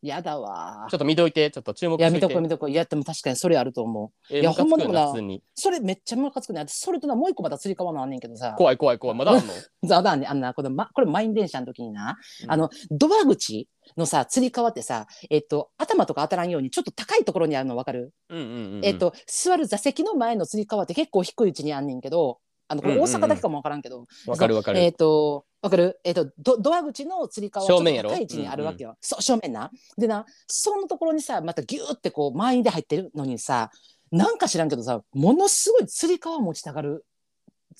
[0.00, 0.86] やだわ。
[0.90, 4.34] ちょっと見といてちょっと注目いや見しとこ見とこいやでも確かにそれあると思う。
[4.34, 5.12] えいやほんまでもな
[5.54, 6.60] それめっちゃムカつくね。
[6.60, 8.54] 私それとなもう一個またつり革のあんねんけどさ。
[8.56, 9.52] 怖い怖い怖いまだあんの？
[9.84, 10.54] ざだねあんな。
[10.54, 12.52] この、ま、これ満員電車の時にな、うん。
[12.52, 18.84] あのドア口のさつり革ってさえっと頭とか当たらんようにちょっと高いところにあるの分かる、うんうんうんうん。
[18.84, 23.14] えっと座る座席の前のつり革って結構低い位置にあんねんけどあのこれうんうんうん。
[23.14, 25.98] 大阪だけかも分からんけど、わかるわかる、えっ、と、わかる？
[26.04, 28.96] えっ、とド、ドア口のつり革はちょっと正面やろ高い位置にあるわけよ。
[29.00, 29.70] そう、正面な。
[29.96, 33.70] でな、そのところにさ、またギューってこう、満員で入ってるのにさ、
[34.10, 37.04] なんか知らんけどさ、ものすごいつり革持ちたがる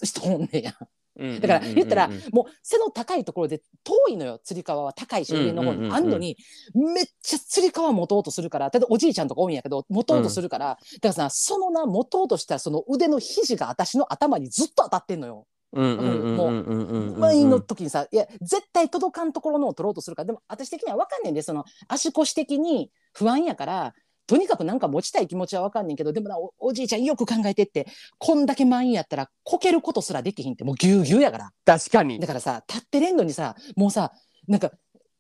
[0.02, 0.72] 人おんねんや。
[0.80, 6.36] うんだから言ったら、うんうんうんもう背の高いところで遠いのよ、つり革は高いし、上の方にあんのに、
[6.74, 15.46] めっちゃつり革持とうとするから、例えばおじいちゃんとか多いんやけど、持とうとするから、だからさ、そのな、持とうとしたその腕の肘が私の頭にずっと当たってんのよ。
[15.72, 23.94] うんうんうんうんうんうんうん前の時にさ、いや、絶対届かんところのを取ろうとするから、でも私的には分かんねんで、その足腰的に不安やから、
[24.26, 27.86] とにかくなんか持ちたい気持ちは分かんねんけど、でもなお、じいちゃんよく考えてって、
[28.18, 31.50] こんだけ満員やったら、こけることすらできひんって、もうぎゅうぎゅうやから。
[31.64, 34.12] 確かにだからさ、立ってれんのにさ、もうさ、
[34.46, 34.70] なんか、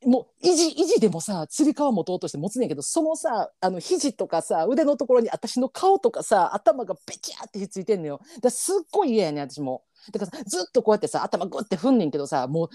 [0.06, 9.82] もう維持維持でもさつり革持とうとして持つねんけどそのさあの肘とかさ腕のところに私の顔とかさ頭がベチャーってひっついてんのよだからすっごい嫌やね私も
[10.12, 12.68] だからさずっとこうやってさ頭グッて踏んねんけどさもう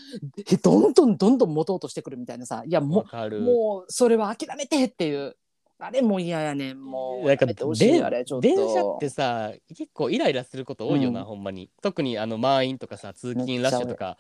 [0.49, 5.35] えどんどんどんどん持とうとしてくるみたいなさいやもうもうそれは諦めてっていう。
[5.79, 6.81] あれも嫌やねん。
[6.81, 11.25] もう電車ってさ結構イライラすること多いよな、うん。
[11.25, 11.69] ほんまに。
[11.81, 14.17] 特にあの満員とかさ通勤ラッシュとか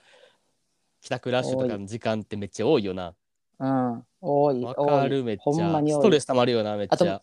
[1.01, 3.13] 帰宅ラッシュとかの時間ってめっちゃ多いよな。
[3.59, 4.03] うん。
[4.19, 5.81] 多いわかるめっちゃ。
[5.87, 7.21] ストレスたまるよなめっちゃ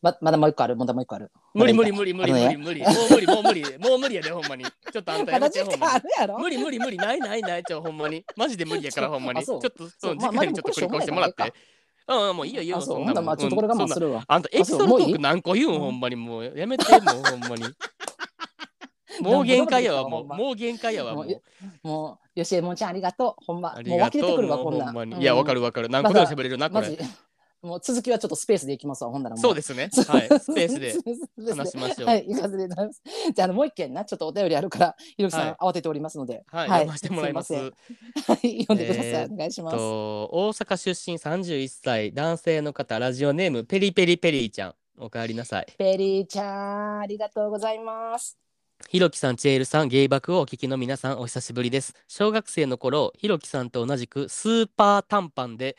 [0.00, 0.76] ままだもう一個ある？
[0.76, 1.30] まだもう一個ある？
[1.54, 2.80] 無理無理無理無理無理無理。
[2.82, 3.62] もう無理もう無理。
[3.78, 4.64] もう無理やでほんまに。
[4.64, 6.38] ちょっとあんたやめてほんまに。
[6.38, 6.96] 無理無理無理。
[6.96, 8.24] ないないないちょほんまに。
[8.36, 9.44] マジで無理やからほんまに。
[9.44, 10.12] ちょっとそそう。
[10.12, 11.42] うまあ時間にちょっと繰り越してもらって。
[11.42, 14.24] うんうんもういいよいいよあそんなまあちょっとこれ我慢するわ。
[14.26, 15.80] あんたエピソードトーク何個言うんうん。
[15.80, 16.52] ほんまにもう。
[16.56, 17.64] やめてもうほんまに。
[19.20, 20.24] もう限界やわもう。
[20.24, 21.26] もう限界やわもう
[21.82, 22.38] もう。
[22.38, 23.44] よしえもんちゃんありがとう。
[23.44, 23.74] ほんま。
[23.84, 25.88] もう湧き出てくるわこんないやわかるわかる。
[25.90, 26.96] 何個でも喋れるなこれ
[27.62, 29.90] もう続きはちょっとスペースでいきますわほんならもそうですね。
[30.06, 30.28] はい。
[30.40, 30.94] スペースで
[31.50, 32.06] 話しましょう。
[32.06, 33.02] はい、いかせていただきます。
[33.34, 35.56] じゃあ、あの、もう一件な、ちょっとお便りあるから、ひろきさん、はい。
[35.60, 36.44] 慌てておりますので。
[36.46, 37.48] はい読ませてもらいます。
[37.48, 37.70] すいまは
[38.42, 39.06] い、読んでください。
[39.06, 39.76] えーお願いします。
[39.76, 44.74] と大阪出身31歳男性の方ラジオネームペリペリペリーちゃん。
[45.00, 45.66] おかえりなさい。
[45.78, 48.38] ペリーちゃん、ありがとうございます。
[48.88, 51.94] ひろきさん、チェールさん、ゲイバクをお聞きの皆さん、お久しぶりです。
[52.06, 55.76] 小学生の頃、ひろきさんと同じくスーパー短パンで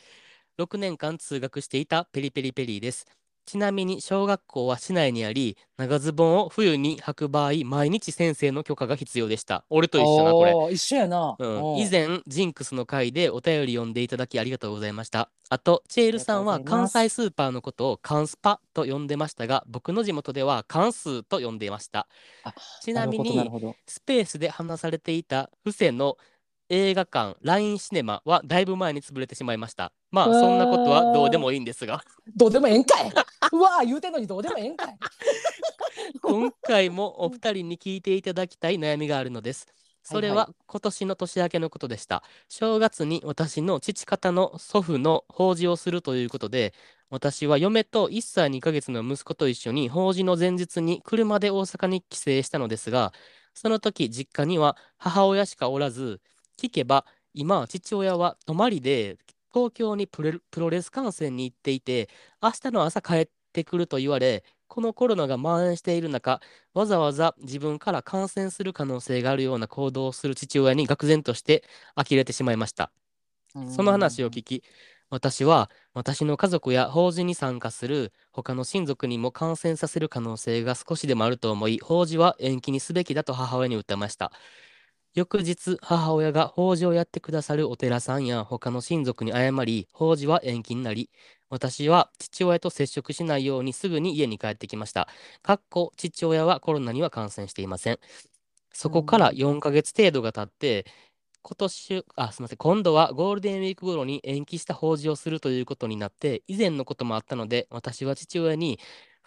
[0.60, 3.06] 6年間通学していたペリペリペリーです。
[3.46, 9.64] ちなみに小学校は市内にあり、長ズボンを冬に履く場合、毎日先生の許可が必要でした。
[9.70, 10.54] 俺と一緒な、これ。
[10.54, 11.36] おー一緒やな。
[11.40, 15.32] うん、以前、ジンクスの回でお便り読んでいただきありがとうございました。
[15.50, 22.08] あと、チェールさんはありがとうございます関西スーパーのことをカンスパと呼んでましたが、僕の地元では関数と呼んでいました
[22.44, 22.54] あ。
[22.82, 23.76] ちなみるほどなるに、ほど。
[23.88, 26.18] スペースで話されていた布施の
[26.70, 29.92] 映画館、ラインシネマはだいぶ前に潰れてしまいました。
[30.12, 32.04] まあ、そんなことはどうでもいいんですが、
[32.36, 33.12] どうでもええんかい。
[33.52, 34.98] うわー言うてんのにどうでもええんかい。
[36.22, 39.68] 今回もお二人に聞いていただきたい悩みがあるのです。
[40.04, 42.24] それはいはは今年の年明けのことでした。
[42.48, 46.74] 正月に私の父方の祖父の法事をするということで、
[47.10, 53.14] 私は嫁と1歳2ヶ月の息子と一緒に法事の前日に車で大阪に帰省したのですが、
[53.54, 56.22] その時実家には母親しかおらず、
[56.60, 59.18] 聞けば今父親は泊まりで
[59.54, 62.10] 東京にプロレス観戦に行っていて、
[62.42, 66.40] 明日の朝帰ってくると言われ、このコロナが蔓延している中、
[66.74, 71.64] わざわざ自分から感染する可能性があるような行動をする父親に愕然として
[71.96, 72.92] 呆れてしまいました。
[73.66, 74.64] その話を聞き、
[75.10, 84.32] 私は私の家族や法事に参加する他の親族にも感染させる可能性が少しでもあると思い、法事は延期にすべきだと母親に訴えました。
[85.16, 91.10] 翌日、母親が法事をやってくださるお寺さんや他の親族に謝り、法事は延期になり、
[91.50, 95.08] 私は父親と接触しないようにすぐに家に帰ってきました。
[95.42, 98.00] かっこ父親はコロナには感染していません。
[98.74, 100.86] そこから4ヶ月程度が経って、
[101.44, 108.80] 今年、あ、すみません、今度はゴールデンウィーク頃に延期した法事をするということになって、以前のこともあったので、私は父親に、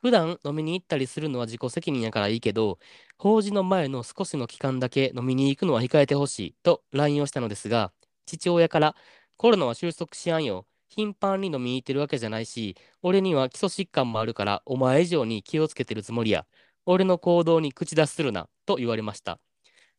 [0.02, 2.78] 普段飲みに行ったりするのは自己責任やからいいけど、
[3.18, 7.92] 法事の前の少しの期間だけ飲みに行くのは控えてほしいと LINE をしたのですが、
[8.26, 8.96] 父親から、
[9.36, 10.66] コロナは収束しやんよ。
[10.88, 16.46] 頻繁に飲みに行ってるわけじゃないし、俺には基礎疾患もあるから、お前以上に気をつけてるつもりや。
[16.84, 19.40] 俺の行動に口出しするな、と言われました。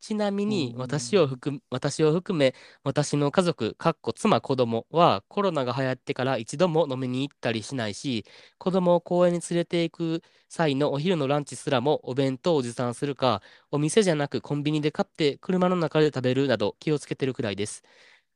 [0.03, 8.25] ちなみにうん私を含私を含め私の家族、かっこ妻、子供はコロナが流行ってから一度も飲みに行ったりしないし、
[8.57, 17.81] 子供を公園に連れて行く際のお昼のランチすらもお弁当を持参するか、お店じゃなくコンビニで買って車の中で食べるなど気をつけてるくらいです。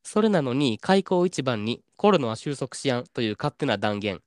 [0.03, 4.21] それなのに開口一番にコロナは収束しやんという勝手な断言。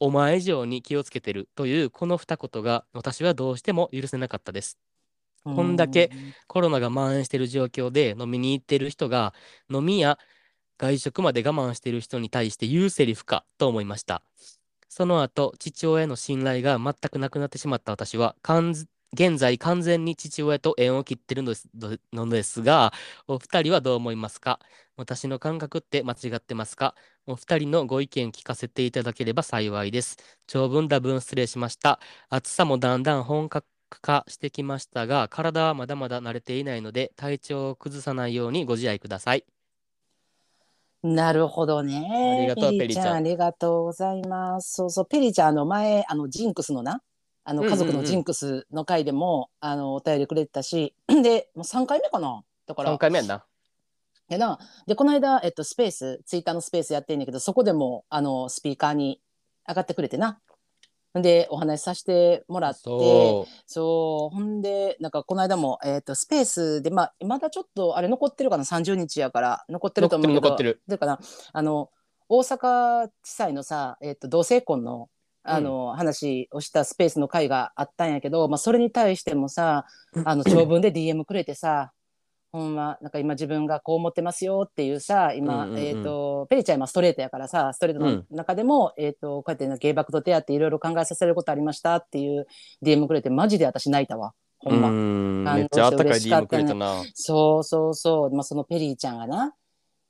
[0.00, 4.78] お前以上に気をつけてるというこの二言が私はどうしても許せなかったです。
[5.44, 6.10] こんだけ
[6.46, 9.34] コロナが蔓延している状況で飲みに行ってる人が
[9.72, 10.18] 飲みや
[10.78, 14.22] 外食まで我慢している人に対して言うセリフかと思いました。
[14.88, 18.36] その後、父親への信頼が全くなくなってしまった私は、
[19.14, 22.92] 現在完全に父親と縁を切ってるのですどのですが、
[23.26, 24.58] お二人はどう思いますか？
[24.96, 26.94] 私の感覚って間違ってますか？
[27.26, 30.18] お二人のご意見聞かせていただければ幸いです。
[30.46, 32.00] 長文多文失礼しました。
[32.28, 33.66] 暑さもだんだん本格
[34.00, 39.44] 化してきましたが、体はまだまだ慣れていないので、体調を崩さないようにご自愛ください。
[41.02, 42.38] なるほどね。
[42.38, 44.74] ありがとうペリちゃんありがとうございます。
[44.74, 47.02] そうそう、ペリちゃん、あの前、あのジンクスのな。
[47.44, 52.44] あの家族のジンクスの回でも、あのお便りくれてたし、 で、もう三回目かな？
[52.66, 53.44] だから3、回目やんな。
[54.28, 54.60] やな。
[54.86, 59.20] で、この間、えっと、スペース、ツイッターのスペースやってんだけど、そこでも、あの、スピーカーに
[59.68, 60.38] 上がってくれてな。
[61.14, 71.18] で、お話しさせてもらって、そそう、ほんで、なんかこの間も、えっ、と、スペースで、まあ、まだちょっと、あれ残ってるかな、30日やから、残ってると思うけど、残ってるでかな、
[71.52, 71.90] あの、
[72.28, 75.10] 大阪地裁のさ、えっ、と、同性婚の、
[75.42, 79.86] あの、話をしたスペースの会があったんやけど、まあ、それに対してもさ、
[80.24, 81.92] あの、長文で DM くれてさ、
[82.52, 92.46] ほんま、なんか今自分がこう思ってますよっていうさ、今、うんうんうんえっ、と、ペリちゃん今ストレートやからさ、ストレートの中でも、えっ、と、こうやって芸爆と出会っていろいろ考えさせることありましたっていう
[92.82, 94.34] DM くれて、マジで私泣いたわ。
[94.58, 94.76] ほう。
[94.76, 95.54] んま。
[95.54, 97.02] めっちゃあったかい DM くれたな。
[97.14, 98.30] そうそうそう。
[98.34, 99.54] まあ、そのペリーちゃんがな、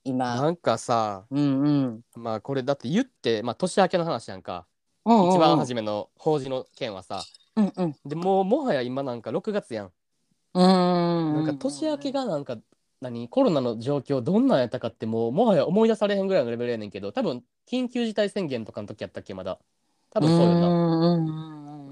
[0.03, 2.01] 今、なんかさ、うんうん。
[2.17, 4.67] まあこれだって言って、まあ年明けの話やんか。
[5.05, 7.23] うんうんうん一番初めの法事の件はさ。
[7.57, 7.97] うんうん。
[8.05, 9.93] でもうもはや今なんか6月やん。
[10.55, 11.35] うーん。
[11.35, 12.59] なんか年明けがなんか、
[13.01, 13.29] 何？
[13.29, 19.59] コロナの状況どんなんやったかってもうもはや思い出されへんぐらいのレベルやねんけど多分緊急事態宣言とかの時やったっけまだ。
[20.11, 20.69] 多分そうよな。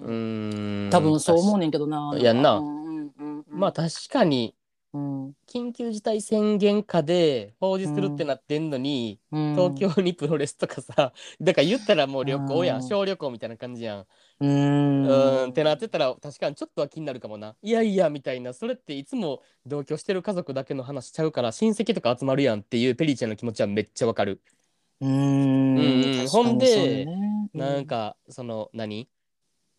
[0.03, 2.15] うん多分そう思うねんけどな。
[2.17, 2.63] やんな。
[3.49, 4.55] まあ確かに
[4.93, 5.35] うん。
[5.47, 9.55] 緊急事態宣言下で法事するってなってんのに、うん。
[9.55, 12.83] 東京にプロレスとかさ だから言ったらもう旅行やん、うん。
[12.89, 14.01] 小旅行みたいな感じやん。
[14.01, 14.07] う
[14.41, 15.07] うん。
[15.07, 17.57] ーんってなってたら確かにちょっとは気になるかもな。
[17.63, 24.41] いやいやみたいなそれっていつも同居してる家族だけの話しちゃうから親戚とか集まるやんっていうペリーちゃんの気持ちはめっちゃわかる。
[25.01, 25.79] うーん。
[25.79, 26.29] うん。
[26.29, 27.07] ほんで
[27.55, 29.09] なんかその何？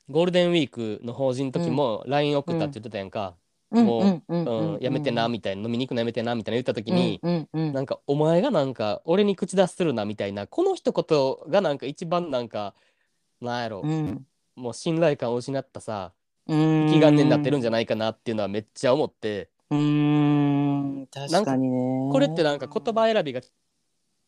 [0.10, 3.38] ゴールデンウィークの法人の時も LINE 送ったって言ってたやんか、
[3.72, 7.22] もう、うんやめてなみたいな飲みに行くのやめてなみたいな言った時に、
[7.54, 12.74] なんかお前がなんか俺に口出しするなみたいなこの一言がなんか一番なんか
[13.40, 14.26] なんやろ、うん。
[14.56, 16.12] もう信頼感を失ったさ
[16.48, 16.90] うん。
[16.92, 19.50] 気兼ねになってるんじゃないかなっていうのはめっちゃ思って。
[19.70, 22.12] うーん確かにね。
[22.12, 23.42] これってなんか言葉選びが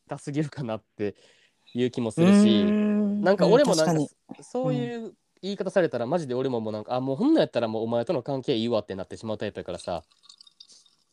[0.08, 1.16] 高すぎるかなって
[1.74, 4.10] いう気もするしななんか俺もなんかに。
[4.42, 10.02] そういう言い方されたらマジで俺ももうなんかあもうほんなんやったらもうお前との関係いいわってなってしまうタイプやからさ、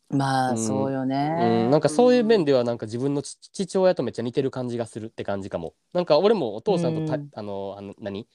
[0.09, 0.59] まあうん。
[0.59, 5.75] そうようねん、なんかそういう面ではなんか自分の父父親とめっちゃ似てる感じがするって感じかも。
[5.93, 7.29] なんか俺もお父さんとた、うん。
[7.35, 8.29] あのあの何？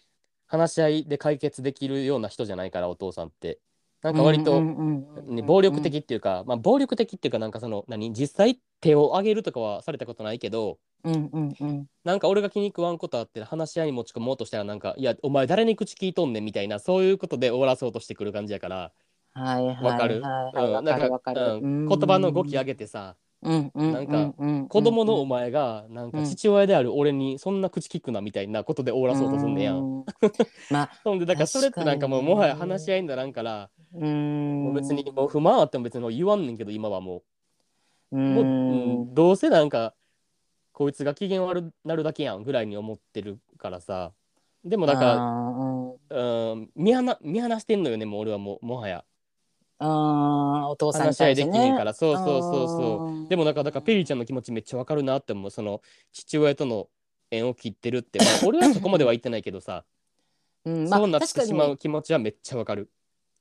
[0.48, 3.60] 話し合いで解決できるような人じゃないからお父さんって。
[4.04, 4.62] なんか割と、
[5.28, 8.14] ね、暴力的っていうか、まあ、暴力的っていうかなんかその何？
[8.14, 11.86] 実際手を挙げるとかはされたことないけどうんうんうん。
[12.04, 18.92] なんか俺が気に食わんことあって話し合いに持ち込もうとしたらなんかいやお前誰に口聞いとんねんみたいなそういうことで終わらそうとしてくる感じやから。
[19.34, 20.22] はいはいわかる？
[20.22, 21.42] はいうんなんかるわかる。
[21.62, 23.16] うん言葉の語気上げてさ。
[23.42, 24.68] うんうんなんかうん。
[24.68, 29.78] 子供のお前がなんか父親である俺にそんな口聞くなみたいなことで終わらそうとすんねやん。
[30.00, 30.06] うん。
[30.72, 37.18] まあほんでだからそれってなんかもうもはや話し合いにならんからうんもう別にもう不満あっても別に言わんねんけど今はも
[38.12, 38.18] う。
[38.18, 39.94] うもう、どうせなんか
[40.76, 44.12] こいつが機嫌悪なるだけやんぐらいに思ってるからさ。
[44.66, 45.00] でもだか
[46.10, 49.06] らうん見放見放してんのよねもう俺はもうもはや。
[49.80, 51.94] あーお父さんに話し合いできへんから。
[51.94, 53.26] そうそうそうそう。
[53.26, 56.90] うでもなんかだからペリーちゃんの気持ちめっちゃわかるなって思うその父親との
[57.32, 59.86] 縁を切ってるって、まあ、 俺はそこまでは言ってないけどさ、
[60.66, 62.90] うんまあそうなってしまう気持ちはめっちゃわかる。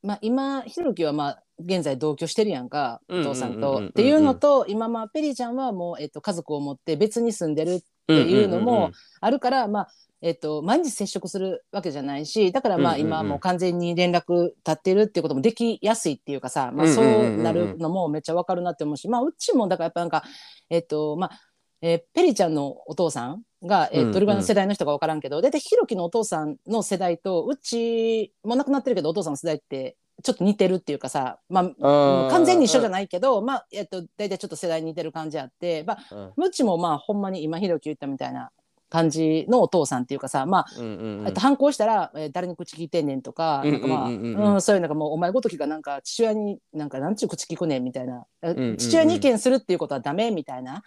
[0.01, 3.87] まあ、今ひろきはまあ現在同居してるやんかうんうんうんうんお父さんと。
[3.87, 8.91] っていうのと今まあペリーちゃんはもう、えっと、家族を持って別に住んでるっていうのも
[9.21, 9.87] あるから、まあ
[10.21, 13.07] えっと、毎日接触するわけじゃないしだからまあうんうんうん。
[13.07, 17.05] 今もう完全に連絡立ってるっていうこともできやすいっていうかさ、まあ、うんうんうん。
[17.05, 20.23] うんそうなるのもめっちゃわかるなって思うし、まあ、うちもだからやっぱなんか
[20.69, 21.39] えっとまあ
[21.81, 24.13] えーペリーちゃんのお父さんが、えーうんうん。
[24.13, 36.45] どれぐらいの世代の人か分からんけど、大体ひろきのお父さんの世代とうちも亡くなってるけどお父さんの世代ってちょっと似てるっていうかさ、まあ、完全に一緒じゃないけど、まあえっと、大体ちょっと世代に似てる感じあって、まあ、うん。
[36.45, 38.49] うちもまあほんまに今ひろき言ったみたいな
[38.89, 41.27] 感じのお父さんっていうかさ、まあうんうんうん。
[41.27, 48.77] えっと反抗したら、えー誰に口聞いてんねんとか、そういうのがもうお前ごときがなんか父親になんかなんちゅう口聞くねんみたいな、えんうんうん。
[48.77, 50.81] 父親に意見するっていうことはダメみたいな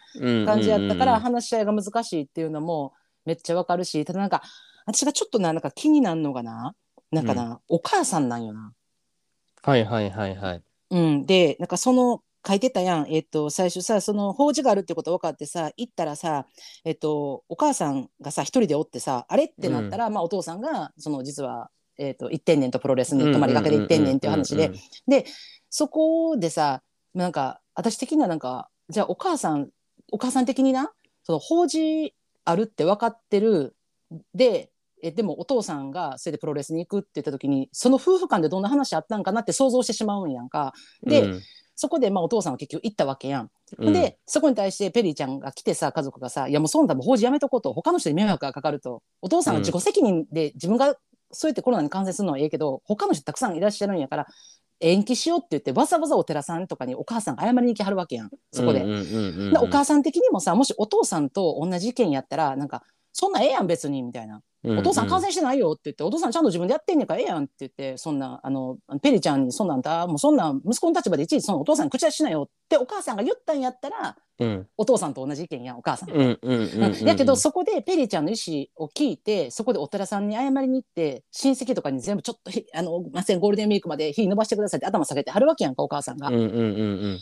[0.46, 2.94] 感じやったから話し合いが難しいっていうのも
[3.26, 4.42] めっちゃわかるし、ただなんか
[4.86, 6.74] 私がちょっとななんか気になるのがな、
[7.10, 8.72] なんかな、お母さんなんよな。
[9.62, 10.62] はいはいはいはい。
[10.90, 16.46] うん、でなんかその書いてたやん、えっと、最初さその法事があるってこと分かってさ行ったらさ、
[16.84, 24.72] えっと、お母さんがさ一人でおってさあれってなったら、まあ、お父さんがその実は、えっと、行ってんねんとプロレスに泊まりがけで行ってんねんっていう話で
[25.68, 29.68] そこでさなんか私的にはなんかじゃあお母さん
[30.10, 30.92] お母さん的にな
[31.24, 33.74] その法事あるって分かってる。
[34.34, 34.70] で
[35.02, 40.72] えでもお父さんがそれでプロレスに行くって言った時にその夫婦間でどんな話あったんかなって想像してしまうんやんか。
[41.02, 41.42] で、うん
[41.80, 43.50] そこでまあお父さんは結局行ったわけやん。
[43.78, 50.96] うんでそこに対してペリーちゃんが来てさ家族がさ「いやもうそんなもう法事やめとこうと他の人に迷惑がかかるとお父さんが自己責任で自分が
[51.30, 54.26] そうやってコロナに感染するのはええけど他の人たくさんいらっしゃるんやから
[54.80, 58.84] 延期しようって言ってわざわざお寺さんとかにお母さんが謝りに行きはるわけやんそこで。
[59.60, 62.82] お母さん的にもさもしお父さんと同じ意見やったらなんか
[63.12, 76.10] そんなんええやん別にみたいなお父さん感染してないよって言って、お父さんちゃんと自分でやってんねんからええやんって言って、そんな、あの、ペリちゃんにそんなんだ、もうそんな息子の立場でいちいちそのお父さんに口出ししなよってお母さんが言ったんやったら、うんお父さんと同じ意見やん、お母さん。
[76.10, 86.28] うんうんうんうんうんやけどそこでペリーちゃんの意思を聞いてそこでお寺さんに謝りに行って親戚とかに全部ちょっとひあのませんゴールデンウィークまで日伸ばしてくださいって頭下げてはるわけやんかお母さんが。
[86.28, 86.60] うんうんうんう
[87.14, 87.18] ん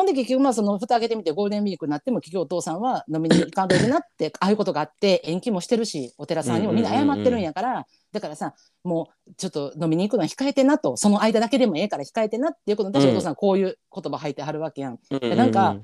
[0.00, 14.98] ほんで結局まあその蓋開けてみてゴールデンウィークになっても結局お父さんは飲みに行かんといけなって ああいうことがあって延期もしてるしお寺さんにもみんな謝ってるんやから、だからさもうちょっと飲みに行くのは控えてなとその間だけでもええから控えてなっていうことに対してうんお父さんこういう言葉吐いてはるわけやん。
[15.10, 15.76] うんなんか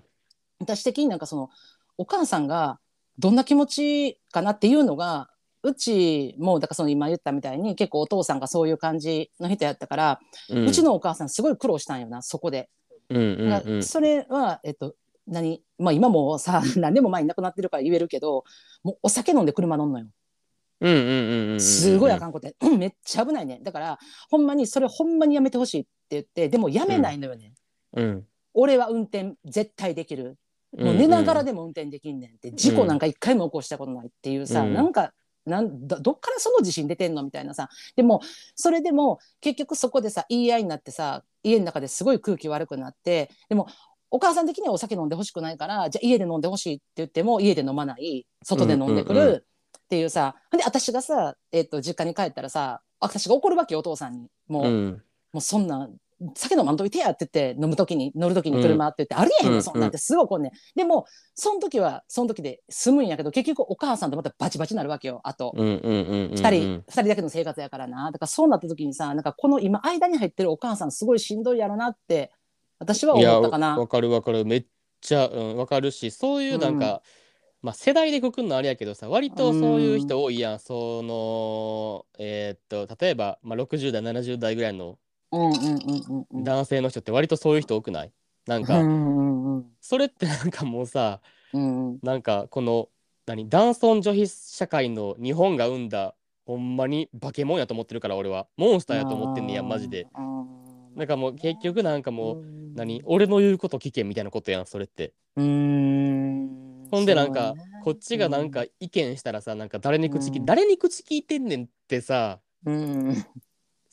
[0.61, 1.51] 私的になんかその
[1.99, 2.79] お母さんが
[3.19, 5.29] どんな気持ちかなっていうのが
[5.63, 12.71] うちもだからその今言ったみたいに結構お父さんがそういう感じの人やったから、ううんちのお母さんすごい苦労したんよなそこで。
[13.11, 14.95] うんうんそれは、えっと、
[15.27, 18.45] 何、まあ、今もさ 何年も前に亡くなってるから言えるけど
[18.83, 20.07] もうお酒飲んで車乗んのよ。
[20.79, 23.61] うんうんうんうんすごいあかんことや、うん、めっちゃ危ないね。
[23.63, 23.99] だから
[24.29, 27.55] ほんまにそれほんまにやめてほしいって言ってでもやめないのよね、
[27.95, 28.27] うん。
[28.53, 30.37] 俺は運転絶対できる。
[30.77, 34.75] もう寝ながらでも運転できんねんって事故なんか一回も起こしたことないっていうさ、うん。
[34.75, 35.15] なんか
[35.47, 37.69] なんどどっからその自信出てんのみたいなさ。
[37.95, 38.21] でも
[38.55, 43.69] それでも結局そこでさ言い合いになってさ家の中ですごい空気悪くなってでも
[44.11, 49.47] お母さん的にはお酒飲んでほしくないからじゃあ家で飲んでほしいって言っても家で飲まない外で飲んでくうんうんうる
[49.79, 54.29] っていうさ、で私がさ、えっと実家に帰ったらさ私が怒るわけよお父さんに。
[54.49, 55.03] もう,、うん。
[55.33, 55.89] もうそんな
[56.35, 60.53] 酒飲まんといてやって言って飲む時に乗る時に車って言って、ありえへんうんのそんなんってすごい怒んねん。
[60.75, 65.53] でもその時はその時で済むんやけど結局お母さんとまたバチバチになるわけよあと。
[65.57, 66.37] うんうんうんうん。
[66.37, 68.11] 二人、二人だけの生活やからな。
[68.11, 72.33] だからそうなった時にさ、なんかこの今間に入ってるお母さんすごいしんどいやろなって、
[72.79, 73.79] 私は思ったかな。
[73.79, 74.45] わかるわかる。
[74.45, 74.67] めっ
[75.01, 77.03] ちゃ、うん、わかるしそういうなんか、
[77.63, 84.99] まあ世代でくくんのあれやけどさ割とそういう人多いやん、そのえーっと例えば、まあ、60代70代ぐらいの
[85.33, 86.45] うんうんうんうんうん。
[86.45, 88.13] 男性の人って割とそういう人多くない？
[88.47, 88.81] なんか、
[89.81, 91.21] それってなんかもうさ
[91.53, 91.59] う。
[92.03, 92.89] なんかこの
[93.27, 93.49] 何？
[93.49, 96.15] 男尊女卑社会の日本が生んだ
[96.47, 100.07] ほんまに化け物やと思ってるから俺はモンスターやと思ってんねやマジで。
[100.95, 103.03] なんかもう結局なんかもう、うん何？
[103.05, 105.13] 俺の言うこと聞けみたいなことやんそれって。
[105.37, 106.89] うーん。
[106.91, 113.25] ほんでなんか、こっちがなんか意見したらさなんか誰に口誰に口聞いてんねんってさうん。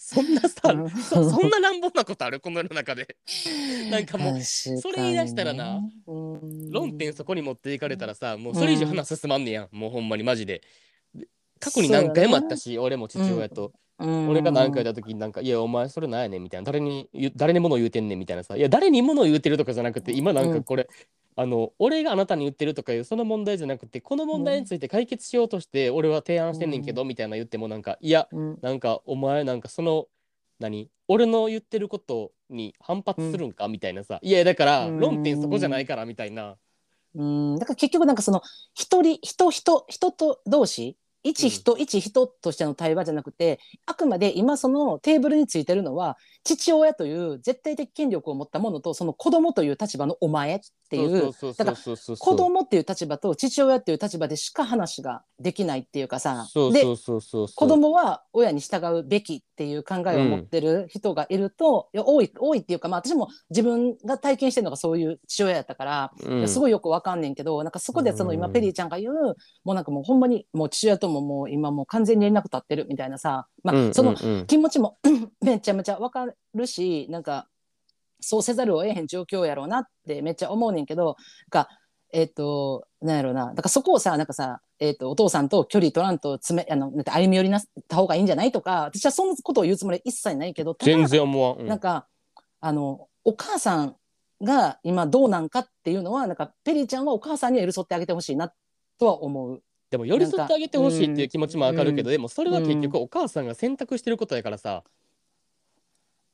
[0.06, 0.89] そんなさ、うん。
[0.89, 2.41] そそんな乱暴なことある？
[2.41, 3.16] この世の中で。
[3.89, 5.80] なんかもうそそれ言い出したらな、
[6.70, 10.62] 論点そこに持っていかれたらさもうそれ以上話進まんねやん、もうほんまにマジで。
[11.16, 16.66] で過去に何回もあったし、俺も父親と、俺が何回言った時になんか「いやお前それなんやねん」みたいな。
[16.66, 20.89] 誰に誰に物を言うてんねんみたいなさ「いや誰に物を言うてる」とかじゃなくて今なんかこれ、
[21.36, 28.60] あの俺があなたに言ってるとかいうその問題じゃなくてこの問題について解決しようとして俺は提案してんねんけど、みたいな言ってもなんか「いやうん。
[28.62, 30.08] なんかお前なんかその
[30.60, 30.90] 何？
[31.08, 35.00] 俺の言ってることに反発するんか、みたいなさ「いやだからうん。
[35.00, 36.56] 論点そこじゃないから」みたいな。
[37.16, 38.42] うん、だから結局なんかその
[38.74, 50.60] 一人人人人と同士一人、一人としての対話じゃなくてあくまで今そのテーブルについてるのは父親という絶対的権力を持ったものとその子供という立場のお前っ
[50.94, 51.78] ていうだから
[52.18, 56.48] 子供っていう立場と父親っていう立場でしか話ができないっていうかさ。
[56.54, 66.48] 子供は親に従うべきっていう考えを持ってる人がいると、いや多い多いっていうか、まあ、私も自分が体験してるのがそういう父親やったから、うん。
[66.48, 68.54] すごいよくわかんねんけどなんかそこでその今うん。
[68.54, 74.30] ペリーちゃんが言う、もうなんかもうほんまにもう父親とももう今もう完全に連絡取ってるみたいなさ、まあうんそのうん。
[74.39, 74.98] うん気持ちも
[75.41, 77.48] めちゃめちゃわかるしなんか
[78.24, 81.17] そうせざるを得へん状況やろうなってめっちゃ思うねんけど
[81.49, 81.69] が
[82.13, 83.47] えっ、となんやろうな。
[83.47, 91.61] だからそこをさなんかさ、えー、とお父さんと距離取らんと詰めあのなんて歩み寄りなった方がいいんじゃないとか私はそんなことを言うつもりは一切ないけど全然思わん。
[91.61, 91.67] うん。
[91.67, 92.05] なんか
[92.61, 93.95] あのお母さん
[94.43, 98.53] が今どうなんかっていうのはなんかペリーちゃんはお母さんには寄り添ってあげてほしいな
[98.99, 99.63] とは思う。
[99.89, 102.13] でも寄り添ってあげてほしいっていう気持ちもわかるけど、うん。
[102.13, 104.84] でもそれは結局お母さんが選択してることやからさ、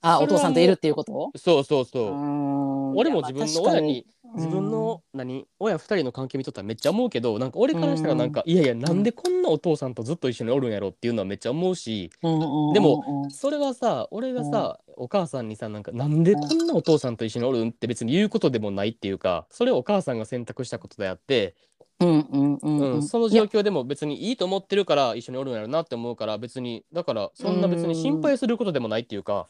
[0.02, 1.32] あお父さんといるっていうこと？
[1.36, 2.95] そうそうそう。
[2.95, 5.45] 俺俺も自分の親に自分の何？
[5.60, 12.12] 親二人の関係見とったらめっちゃ思うけどなんか俺からしたらなんか、いやいやなんでこんなお父さんとずっと一緒におるんやろっていうのはめっちゃ思うし。
[12.22, 12.30] で
[12.74, 21.56] でもそれはさ俺がさ、お母さんにさなんかなんでこんなお父さんと一緒におるんって別に言うことでもないっていうかそれをお母さんが選択したことであって、
[22.00, 22.93] うんうんうんうん。
[22.95, 29.47] うん、その状況でも別にいいと思ってるから一緒におるんやろなって思うから別にだからそんな別に心配することでもないっていうか。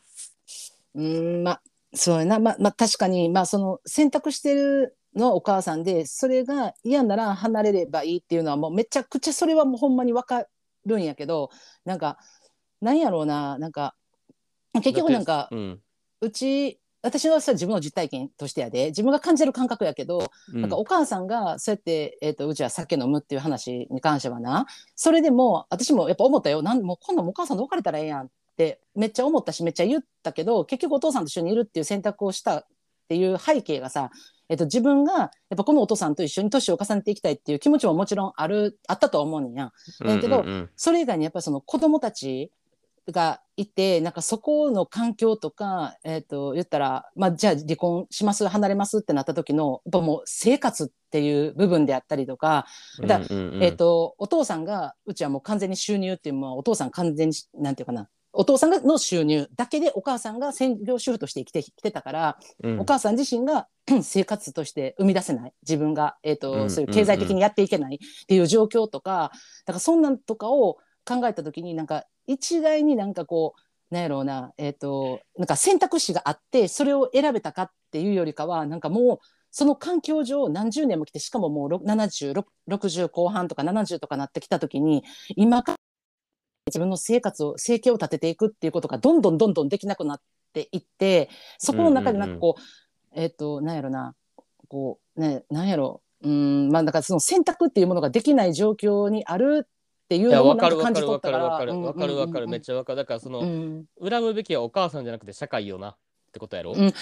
[0.95, 1.61] うんまあ
[1.93, 2.39] そうやな。
[2.39, 10.45] まあまあ確かにまあその選択してるのはお母さんでそれが嫌なら離れればいいっていうのはもうめちゃくちゃそれはもうほんまにわか
[10.85, 11.49] るんやけど
[11.85, 12.17] なんか
[12.81, 13.57] なんやろうな。
[13.57, 13.95] なんか
[14.73, 15.79] 結局なんかうん。
[16.21, 20.61] うち私はそれ自分の実体験としてやで自分が感じる感覚やけど、うん。
[20.61, 24.65] なんかお母さんがそうやって、えー、とうちは酒飲むっていう話に関してはな
[24.95, 26.61] それでも私もやっぱ思ったよ。
[26.61, 28.29] なんもう今度もお母さんと別れたらええやんっ
[28.59, 32.65] てめっちゃ思ったしめっちゃ言ったけど結局お父さんと一緒にいるっていう選択をしたっ
[33.07, 34.11] ていう背景がさ、
[34.49, 39.71] えっと自分がやっぱこのお父さんと一緒に年を重ねていきたいっていう気持ちももちろんあるあったとは思うねんや。
[40.01, 42.51] だけどうんうんうんそれ以外にやっぱりその子供たち
[43.11, 52.67] がいてなんかそこの環境とか、えー、と言ったら、まあ、じゃあ離婚します離れますってなった時のやっぱもう生活っていう部分であったりとか、
[53.07, 62.79] だうんうんうんえー、とお父さんがうちはもう完全に収入っていうのはお父さん完全になんていうかなお父さんがの収入だけでお母さんが専業主婦として生きてきてたから、うん。
[62.79, 63.67] お母さん自身が
[64.01, 69.31] 生活として生み出せない自分が、えーとうんそういう経済的にやっていけないっていう状況とか
[69.65, 73.55] だからそんなんとかを考えた時になんか一概になんかこ
[73.91, 79.19] うなんやろうな,、えー、となんか選択肢があってそれを選べたかっていうよりかはなんかもう
[79.51, 85.03] その環境上何十年も来てしかももう7060後半とか70とかなってきた時に
[85.35, 85.78] 今から
[86.69, 90.21] 自分の生活を生計を立てていくっていうことがどんどんどんどんできなくなっ
[90.53, 92.61] ていってそこの中でなんかこう,、
[93.13, 94.15] えっ、となんやろな。
[94.69, 96.01] こうねなんやろ。
[96.21, 99.67] うんまあだからその選択っていうものができない状況にあるっ
[100.09, 102.47] ていうのもわかるわなんか感じかるわかる取ったからわかるわかるわかる。
[102.47, 102.97] めっちちゃわかる。
[102.97, 103.85] だからその、うん。
[104.01, 106.93] 恨むべきはお母さんじゃなくて社会よなってことやろ、うん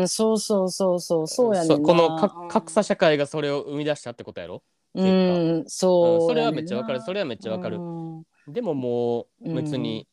[0.00, 1.76] うんそうそうそうそうそうやねんな。
[1.76, 4.62] そこの格差社会がそれを生み出したってことやろ、
[4.94, 7.00] うんそう、うんそれはめっちゃわかる。
[7.00, 10.06] それはめっちゃわかる、うんでももう別に、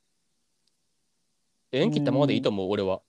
[1.72, 3.02] 縁切ったままでいいと思う、俺は。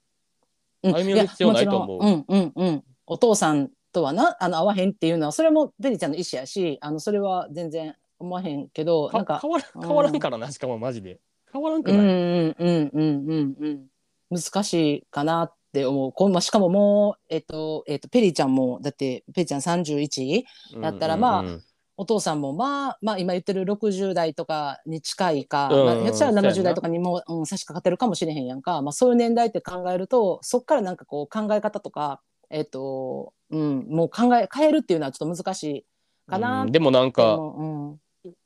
[0.83, 0.95] うん。
[0.95, 2.01] 歩み寄る必要ないと思う。
[2.01, 2.85] うんうんうん。
[3.07, 9.81] お父さんとはなあの会わへんっていうのはそれもベリちゃんの意思やしあのそれは全然思わへんけどなんかか変わらうん。
[9.83, 11.21] 変わらんからな、しかもマジで。
[11.53, 13.87] 変わらんくうんない、うんうんうんうんうん。
[14.31, 16.13] 難しいかなって思う。
[16.13, 20.45] こんましかももうえっとえっとペリちゃんもだってペリちゃん31
[20.81, 21.53] やったらまあうんうん。
[21.55, 21.63] うん
[22.01, 26.49] お父さんもまあまあ今言ってる60代とかに近いか、うんまあ、ひょったらそうやな。
[26.51, 32.21] 70代とかにも、うん、差し掛かってるかもしれへんやんか、まあ、そういう年代って考えるとそっからなんかこう考え方とか
[32.51, 35.87] えっ、と、うん、もう考え変えるっていうのはちょっと難しい
[36.31, 37.99] かなうんでもなんか思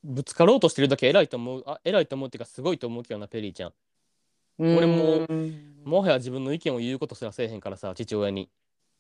[0.03, 3.70] ぶつかろうとしてるだけ偉いと思うあ偉いと思うっていうかすごいと思うけどなペリーちゃん。
[3.70, 3.74] う、
[4.66, 8.48] うん、俺もうんもはや自分の意見を言うことすらせえへんからさ父親に。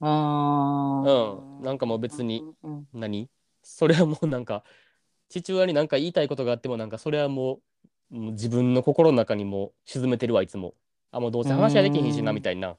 [0.00, 1.58] あー。
[1.58, 2.86] うんなんかもう別にうん。
[2.92, 3.30] 何？
[3.62, 4.64] それはもうなんか
[5.28, 7.60] 父親に何か言いたいことがあってもなんかそれはも
[8.12, 10.74] うもう自分の心の中にもう沈めてるわいつも。
[11.10, 12.72] あもうどうせ話はできひんしなうんみたいな。
[12.72, 12.78] っ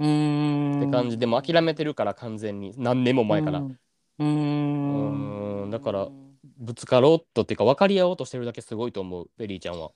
[0.00, 3.62] うんて感じでもう諦めてるから完全に何年も前から。
[4.18, 5.70] うん。
[5.70, 6.08] だから
[6.58, 9.92] ぶつかろうとっていうか分かり合おうとしてるだけすごいと思うベリーちゃんは。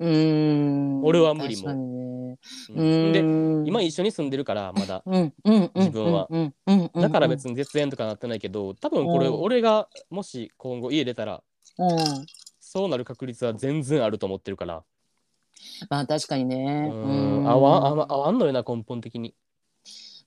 [0.00, 1.04] うん。
[1.04, 2.36] 俺は無理も。
[2.68, 3.64] でうん。
[3.66, 5.02] 今一緒に住んでるからまだ。
[5.04, 5.34] うん。
[5.44, 5.54] うん。
[5.54, 5.70] うん。
[5.74, 6.28] 自分は。
[6.94, 9.42] だから別に絶縁とかなってないけど多分これうん。
[9.42, 11.42] 俺がもし今後家出たら
[11.78, 12.26] うん。
[12.58, 14.82] そうなる確率は全然あると思ってるから。
[15.90, 17.48] まあ確かにうねん。
[17.48, 19.34] 合わん合わん合わんのよな根本的に。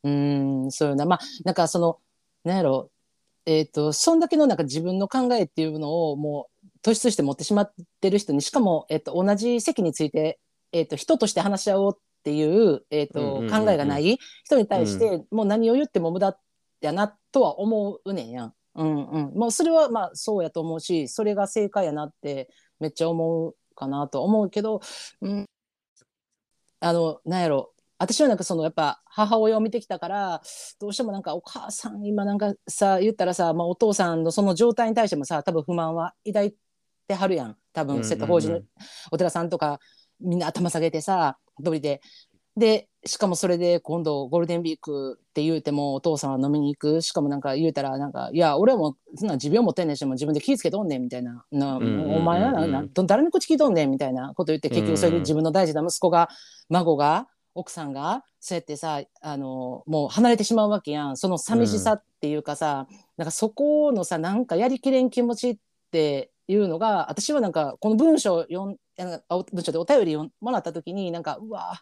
[0.04, 0.72] うん。
[0.72, 1.06] そうよな。
[1.06, 1.98] まあなんかその
[2.44, 2.92] なんやろ。
[3.46, 6.48] えっとそんだけのなんか自分の考えっていうのをも
[6.84, 10.40] う突出して持ってしまってる人にしかもえっと同じ席について
[10.72, 16.38] えっと人として話し合おうっていうえっと考えがない人に対してもう何を言っても無駄
[16.82, 18.46] やなとは思うねんや。
[18.46, 18.54] ん。
[18.76, 24.82] うんうん、もうそれはまあそうやと思うしそれが正解やなってめっちゃ思うかなと思うけど、
[25.22, 25.46] うん、
[26.80, 27.70] あのなんやろ。
[28.00, 30.42] 私はなんかそのやっぱ母親を見てきたから
[30.80, 36.56] どうしてもなんかお母さん今なんかさ言ったらさ、まあ、お父さんのその状態に対してもさ多分不満は抱い
[37.08, 37.58] てはるやん。
[37.74, 38.62] 多分瀬戸法事の
[39.12, 39.80] お寺さんとか
[40.20, 42.02] みんな頭下げてさ通りで。
[42.56, 47.02] でしかもそれで今度ゴールデンウィークって言うてもお父さんは飲みに行く。
[47.02, 51.44] しかもなんか言うたらなんかいや俺はもうそんな持病持ってんねんしもう自分で気ぃつけとんねんみたいな。
[51.52, 52.16] な、うんうんうんうん。
[52.18, 56.30] お前はな誰に口聞いとんねんみたいなこと言って結局それで自分の大事な息子が
[56.70, 61.18] 孫が奥さんがそうやってさあのもう離れてしまうわけやん。
[61.18, 62.88] その寂しさっていうかさ、
[63.18, 65.58] なんかそこのさなんかやりきれん気持ちっ
[65.92, 71.82] ていうのが私はなんかこの文章を読んあの文章でお便りをもらった時になんかうわ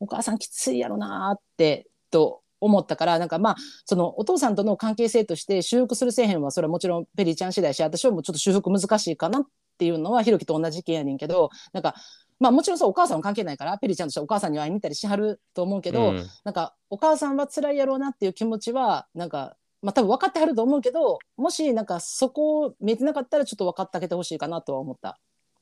[0.00, 9.42] お母さんきついやろなーってと思ったからなんかまあそのお父さんとの関係性として修復するせえへんはそれはもちろんペリーちゃん次第やし私はもうちょっと修復難しいかなっ
[9.78, 11.94] ていうのはひろきと同じ意見やねんけどなんか
[12.40, 16.26] まあもちろんそうお母さんは関係ないからペリーちゃんとしてはお母さんに会いに行ったりしはると思うけど、うん。
[16.44, 25.18] なんかお母さんは辛いやろうなっていう気持ちはなんかまあ多分分かってはると思うけどもしなんかそこを見えてなかったらちょっと分かってあげてほしいかなとは思った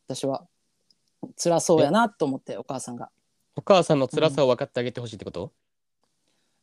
[0.06, 0.46] 私は
[1.36, 3.10] 辛そうやなと思ってお母さんが。
[3.56, 5.50] お母さんの辛さを分かってあげてほしいってこと、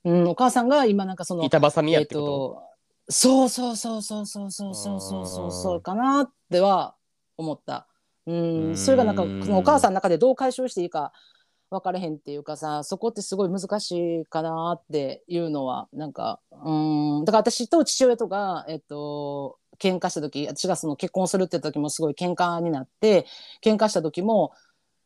[0.05, 2.63] うん、お母さんが今なんかその板挟みやえっってこと、と
[3.09, 6.95] そうそうそうそうそうそうそうそうそうそうかなっては
[7.35, 7.87] 思った。
[8.25, 11.11] うん、それがなんかそのお母さんの中でどう解消していいか
[11.73, 17.25] 分からへんっていうかさそこってすごい難しいかなっていうのはなんかうん。
[17.25, 23.25] だから私と父親とかえっと喧嘩した時私がその結婚するって時もすごい喧嘩になって
[23.63, 24.53] 喧嘩した時も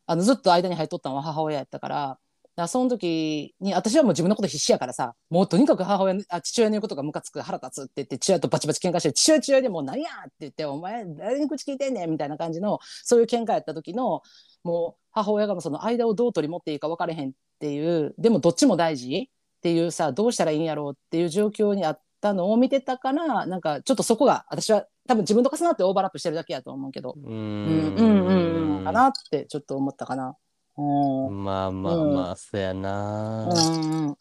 [0.06, 2.20] あのずっと間に入っとったのは母親やったから
[2.58, 14.24] だその時に私はもう自分のこと必死やからさもうとにかく母親のあ父親の言うことがムカつく腹立つって言って父親とバチバチ喧嘩して父親父親でもう何やって言ってお前誰に口聞いてんねんみたいな感じのそういう喧嘩やった時の
[14.64, 27.14] もう母親がその間をどう取り持っていいか分からへんっていうでもどっちも大事っていうさどうしたらいいんやろうっていう状況にあったのを見てたからなんかちょっとそこが私は多分自分と重なってオーバーラップしてるだけやと思うけど。
[27.16, 27.66] ううん。
[27.66, 30.36] んうんうんうんかなってちょっと思ったかな。
[30.78, 31.44] うん。
[31.44, 34.08] まあまあまあ、そうやな、うん。
[34.08, 34.18] うん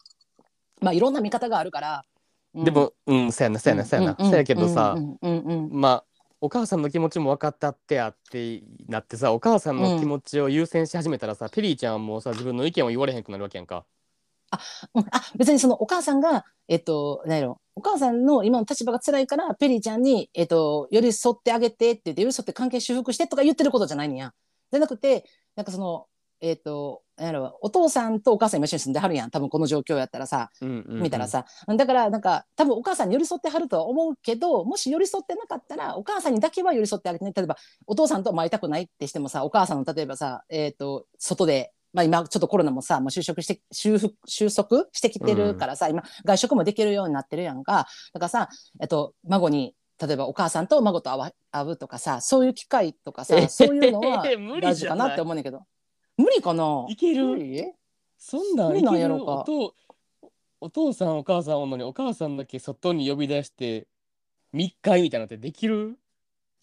[0.79, 2.05] まあいろんな見方があるから、
[2.53, 4.15] でもうんそうやなそうやなそうやな。
[4.17, 5.81] そうやけどさうんうんうんうん。
[5.81, 6.03] まあ
[6.39, 13.85] お母さんの気持ちも分かったってやってなってさお母さんの気持ちを優先し始めたらさ、ペリーちゃんもさ自分の意見を言われへんくなるわけやんか。
[14.95, 17.59] うんあ別にそのお母さんがえっと何やろ。
[17.75, 24.33] お母さんの今の立場が辛いからペリーちゃんに、えっと、寄り添ってあげてって言って寄り添って関係修復してとか言ってることじゃないんや。
[24.71, 26.07] じゃなくてなんかその
[26.41, 29.31] えっと何やろお父さんとお母さん今一緒に住んではるやん。
[29.31, 31.03] 多分この状況やったらさうんうんうん。
[31.03, 37.31] 見たらさ、だからなんか多分お母さんに寄り添ってはるとは思うけどもし寄り添ってなかったらお母さんにだけは寄り添ってあげてね。
[37.35, 47.87] 例えばお父さんとも会いたくないってしてもさお母さんの例えばさ、えー、と外で、まあ、今ちょっとコロナもさもう就職して収復収束してきてるからさ、今外食もできるようになってるやんか。
[48.13, 54.97] だからさ、えっと、孫に例えばお母さんと孫と会うとかさそういう機会とかさえそういうのは無理大じゃない。
[54.97, 55.63] 事かなって思うねんだけど
[56.17, 56.85] 無理かな？
[56.89, 57.73] いける？
[58.17, 59.11] そんなん無理なんいける？
[59.11, 59.75] やろかお父
[60.59, 63.87] お父さんお母さんおんのにお母さんだけ外に呼び出して
[64.51, 65.97] 密会みたいなのってできる？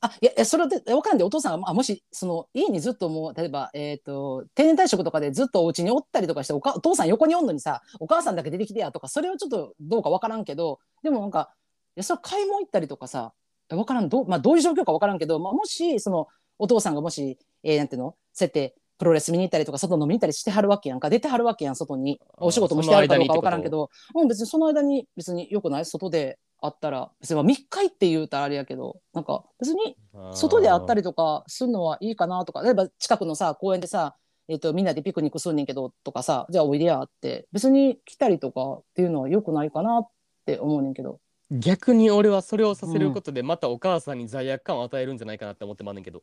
[0.00, 1.26] あいやいやそれで分かんない。
[1.26, 11.54] お父さんがまあもしその家にずっともう例えば、えー、と定年退職とかでずっとお家におったりとかしておかお父さん横におんのにさお母さんだけ出てきてやとかそれはちょっとどうか分からんけどでもなんか
[11.96, 13.32] いやそれ買い物行ったりとかさ
[13.70, 16.26] 分からんどう,、まあ、どういう状況か分からんけど、まあ、もしその
[16.58, 18.14] お父さんがもし、えーなんていうの？
[18.34, 21.10] そうやってプロレス見に行ったりとか外飲みに行ったりしてはるわけやんか。
[21.10, 22.20] 出てはるわけやん外に。
[22.36, 23.90] お仕事もしてはるかどうか分からんけど。
[24.14, 25.84] うん別にその間に別によくない？
[25.84, 27.10] 外で会ったら。
[27.20, 29.00] 別にまあ密会って言うたらあれやけど。
[29.12, 29.96] なんか別に
[30.32, 32.62] 外で会ったりりとかするのはいいかなとか。
[32.62, 34.14] 例えば近くのさ公園でさ、
[34.48, 37.46] えー、とみんなでピクニックすんねんけどとかさじゃあおいでやって。
[37.52, 40.08] 別に来たりとかっていうのはよくないかなっ
[40.46, 41.18] て思うねんけど。
[41.50, 46.22] 逆に俺はそれをさせることでまたお母さんに罪悪感を与えるんじゃないかなって思ってまんねんけど、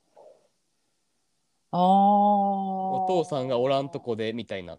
[1.71, 4.77] お父さんがおらんとこでみたいな。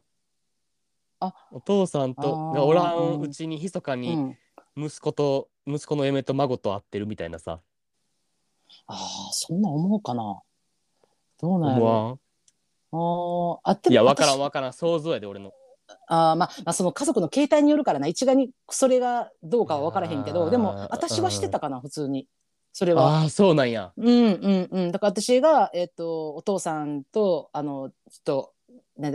[1.20, 1.34] あ。
[1.50, 4.38] お父さんとがおらうんんうちに密かうにん、
[4.76, 7.60] 息子と息子の嫁と孫と会ってるみたいなさ。
[8.86, 8.96] あー
[9.32, 10.42] そんなん思うかな。
[11.40, 12.16] どうなんや
[13.64, 14.72] あってもいや分からん私分からん。
[14.72, 15.52] 想像やで俺の。
[16.08, 18.06] あーまあ、まあその家族の形態によるからな。
[18.06, 22.26] 一概にそれがどうかは分からへんけどでも私はしてたかな普通に
[22.72, 23.20] それは。
[23.20, 23.92] ああそうなんや。
[23.96, 28.54] うんうんうん、だから私が、えっとお父さんとあのちょっと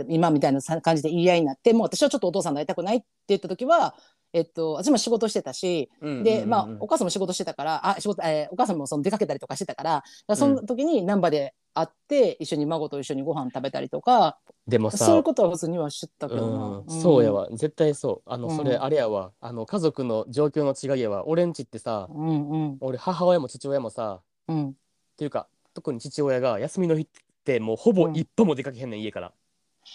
[0.08, 3.94] 今みたいなさ感じで言い合いになってもう私はちょっとお父さんに会いたくないって言った時は、
[4.32, 5.90] えっと、私も仕事してたし
[6.24, 14.38] で、まあ、お母さんも仕事してたからあ仕事、えーお母さんもその出かけたりとかしてたからだからその時に難波で会って一緒に孫と一緒にご飯食べたりとか。
[14.66, 17.32] でもさそういうことは普通には知ったけどな、うん、そうや。
[17.32, 17.48] わ。
[17.50, 18.30] 絶対そう。
[18.30, 18.56] あの、うん。
[18.56, 19.32] それあれやわ。
[19.40, 21.26] あの家族の状況の違いやわ。
[21.26, 22.76] 俺んちってさうんうん。
[22.80, 24.72] 俺母親も父親もさうん、っ
[25.16, 27.06] ていうか特に父親が休みの日っ
[27.44, 28.16] てもうほぼうん。
[28.16, 29.32] 一歩も出かけへんねん家から。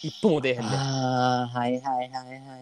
[0.02, 0.70] 一歩も出えへんねん。
[0.70, 2.58] ああはいはいはいはいは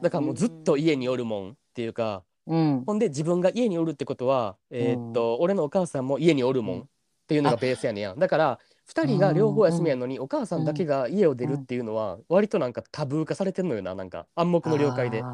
[0.00, 0.02] い。
[0.02, 6.88] だからもうずっと家におるもんっていうかうん、ほんで自分が家におるってことはえーっと、俺のお母さんも家におるもん
[7.26, 8.18] っていうのがベースやねんやん。
[8.20, 8.58] だから
[8.88, 14.26] 2人が両方休みやのにお母さんだけが家を出るっていうのは割となんかタブー化されてんのよななんか。
[14.36, 15.24] 暗黙の了解で。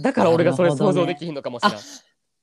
[0.00, 1.72] だから俺がそれ想像できひんのかもしれん、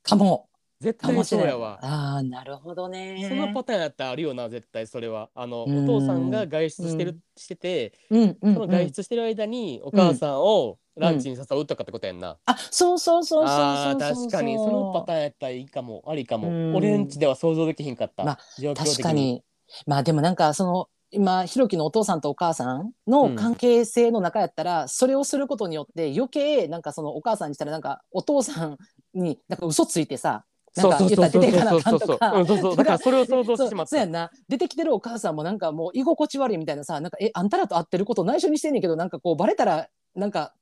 [0.03, 0.49] かも。
[0.81, 1.79] 絶対そうやわ。
[1.81, 3.25] ああなるほどね。
[3.29, 5.29] そのパターンやったらあるよな絶対それは。
[5.35, 5.83] あのうん。
[5.85, 7.19] お父さんが外出してる、うん。
[7.37, 14.15] しててそのうん外出してる間にお母さんをランチに誘うとかってことやんな、あそうそうそうそうそうあーそう。
[14.15, 16.03] そう確かにそのパターンやったらいいかも。
[16.07, 16.75] ありかも、うん。
[16.75, 19.43] 俺んちでは想像できひんかった、まあ状況的確かに。
[19.85, 28.77] まあでもなんかその今ひろきのお父さんとお母さんの関係性の中やったら、それをすることによって余計なんかそのお母さんにしたらなんかお父さん
[29.13, 30.45] になんか嘘ついてさ
[30.75, 32.31] なんかそう言ったら出ていかなあかんとか。
[32.37, 32.75] うんそうそう。
[32.75, 33.89] だからそれを想像してしまった。
[33.89, 34.31] そうそうやんな。
[34.47, 40.53] 出てきてるお母さんもなんかもう居心地悪いみたいなさなんかえあんたらと会ってること内緒にしてんねんけどなんかこうバレたらなんか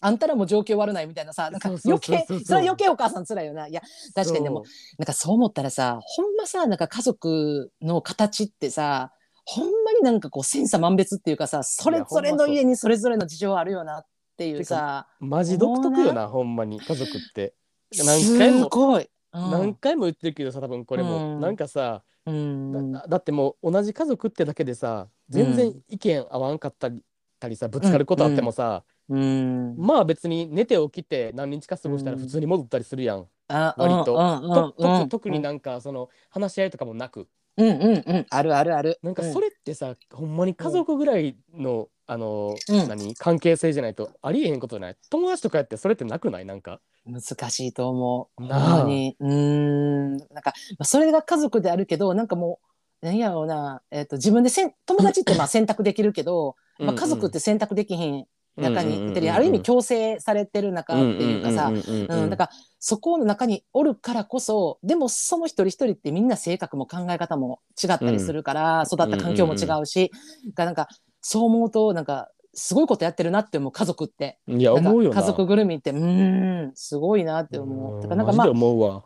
[0.00, 3.66] あんたらも状況悪ないみたいなさなんか余計それは余計お母さん辛いよな。
[3.66, 3.82] いや
[4.14, 4.64] 確かにでも
[4.98, 9.12] なんかそう思ったらさほんまさなんか家族の形ってさ
[9.44, 15.08] ほんまになんかこう千差万別っていうかさそれぞれの家にそれぞれの事情あるよなっていうさ。
[15.20, 17.54] マジ独特よなほんまに家族って。
[17.96, 19.50] 何回もすごい、うん。
[19.50, 21.40] 何回も言ってるけどさ多分これも、うん。
[21.40, 22.92] なんかさうん。
[22.92, 27.02] だだってもう同じ家族ってだけでさ全然意見合わんかったり,、
[27.38, 34.14] たりさぶつかることあってもさ、うんまあ別に寝て起きて何日か過ごしたら普通に戻ったりするやん、あ割と。
[34.14, 35.08] うんうんとうん。
[35.08, 37.28] 特特になんかその話し合いとかもなく。
[37.56, 38.26] うんうんうん。
[38.28, 38.98] あるあるある。
[39.02, 42.88] なんかそれってさ、ほんまに家族ぐらいの、あの、うん。
[42.88, 43.14] 何？
[43.14, 44.96] 関係性じゃないとありえへんことじゃない？
[45.10, 46.44] 友達とかやってそれってなくない？
[46.44, 46.80] なんか。
[47.06, 48.46] 難しいと思う。
[48.46, 48.60] なあ。
[48.60, 49.16] ほんまに。
[49.20, 50.16] うーん。
[50.16, 52.58] なんかまあそれが家族であるけどなんかも
[53.02, 58.26] う何やろうな、えっと自分でせん友達ってまあ 選択できるけど、まあ、家族って選択できひん
[58.56, 70.10] 中にいてるある意味強制されてる中っていうかさ、うんだからそこの中におるからこそでもその一人一人ってみんな性格も考え方も違ったりするから、育った環境も違うし、
[70.54, 70.88] がなんか
[71.20, 74.38] そう思うとなんかすごいことやってるなって思う家族って。
[74.48, 75.20] いや思うよな。
[75.20, 77.94] 家族ぐるみってうーんすごいなって思う。
[77.96, 78.00] うん。
[78.00, 79.04] だからなんかまあで思うわ。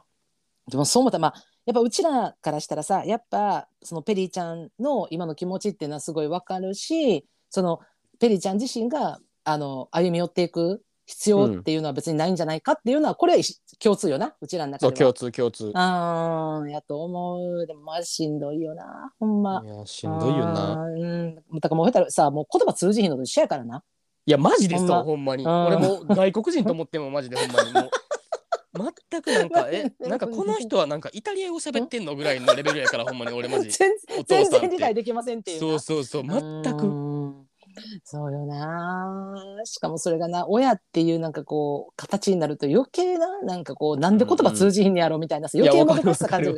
[0.70, 1.18] でもそう思った。
[1.18, 1.34] らまあ
[1.66, 7.80] やっぱうちらからしたらさやっぱそのペリーちゃんの今の気持ちっていうのはすごいわかるしその
[8.18, 9.18] ペリーちゃん自身が
[9.50, 13.42] あの歩み寄っていく必要っていうのは別にないんじゃないかっていうのはこれは
[13.80, 15.72] 共通よなうちらの中で共通共通。
[15.74, 17.66] あーやと思う。
[17.66, 19.60] でもまあしんどいよなほんま。
[19.64, 20.84] いやしんどいよな。
[20.84, 21.34] うん。
[21.34, 23.82] だからもう下手らさもう言葉通じひんのと一緒やからな。
[24.26, 24.94] いやマジでほんま。
[24.98, 25.44] そうほんまに。
[25.44, 25.64] うん。
[25.66, 27.90] 俺もう外国人と思ってもマジでほんまにもう。
[29.10, 33.68] 全くなんか えなんかこの人はなんかイタリア語喋ってんのぐらいのレベルやからほんまに俺マジ。
[33.68, 33.90] 全
[34.26, 35.68] 然理解できませんっていうな。
[35.70, 37.49] そうそうそう全うくん
[38.04, 39.34] そうよな。
[39.64, 46.50] しかもそれがな親っていうなんかこう形になると余計ななんかこうなんで言葉通じひんねやろみたいなさ、いや余計もどかしさ感じ。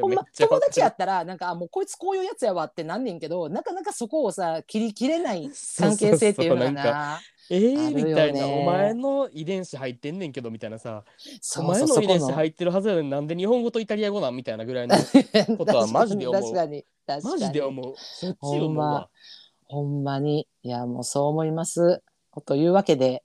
[0.00, 7.20] ほんま友達やったらなんかあもうこいつこういうやつやわってなんねんけどなかなかそこをさ切り切れない関係性っていうのがな
[7.50, 11.04] えー、みたいなお前の遺伝子入ってんねんけどみたいなさ。
[11.40, 14.96] そうお前の遺伝子入ってるはずやのになんで日本語とイタリア語なんみたいなぐらいの
[15.58, 16.42] ことはマジで思う。
[17.22, 17.94] マジで思う。
[17.96, 19.10] そっち思うわ
[19.74, 20.46] ほんまに。
[20.62, 22.02] いやもうそう思います。
[22.46, 23.22] というわけで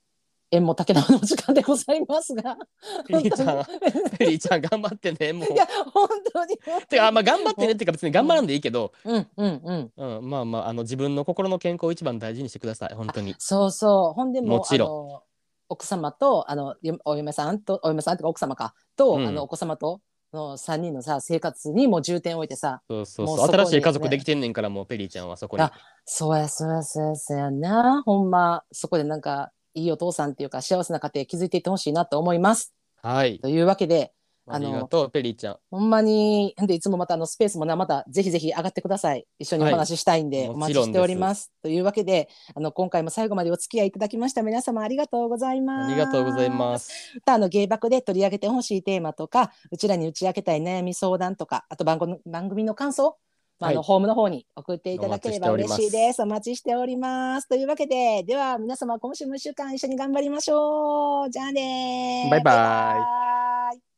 [0.52, 2.58] 縁も竹縄のお時間でございますが。
[3.08, 3.66] ペリーちゃん
[4.18, 5.54] ペリーちゃん頑張ってねもう。
[5.54, 6.58] いや本当に。
[6.90, 10.18] てかまあ頑張ってねっていうか別に頑張らんでいいけど、うんうんうん。
[10.18, 13.36] うん、まあまああの自分の心の健康を一番大事にしてください本当に。
[13.38, 14.14] そうそう。
[14.14, 15.30] ほんでももちろん。
[15.72, 19.28] 奥様とあのよお嫁さんとお嫁さんとか奥様かと、うん。
[19.28, 20.02] あのお子様と
[20.34, 25.64] の3人のさ生活にも重点を置いてさそうそうもそこにそうう新しい家族できてんねんからもうペリーちゃんはそこに。
[25.64, 25.72] あ
[26.06, 28.04] そうやそうやそうやそうやな。
[28.04, 32.74] ほんまそこでなんかいいお父さんっていうか幸せな家庭築いていってほしいなと思います。
[33.02, 33.40] はい。
[33.40, 34.12] というわけで
[34.50, 35.58] ああのりがとうペリーちゃん。
[35.70, 39.26] ほんまにんでいつもまたあのスペースもなまたぜひぜひ上がってください。
[39.38, 41.52] 一緒にお話ししたいんで、はいお待ちしております。
[41.62, 44.42] というわけであの今回も最後までお付き合いいただきました。
[44.42, 45.92] 皆様ありがとうございます。
[45.92, 47.14] ありがとうございます。
[47.16, 53.18] またあの芸爆で取り上げてほしいテーマとかうちらに打ち明けたい悩み相談とかあと番組番組の感想
[53.60, 56.22] まあ、あのはいホームの方に送っていただければ嬉しいです。
[56.22, 57.48] お待ちしております。
[57.48, 61.30] というわけで、では皆様今週も一週間一緒に頑張りましょう。
[61.30, 62.32] じゃあねー。
[62.32, 63.78] バイバイ。
[63.78, 63.89] イ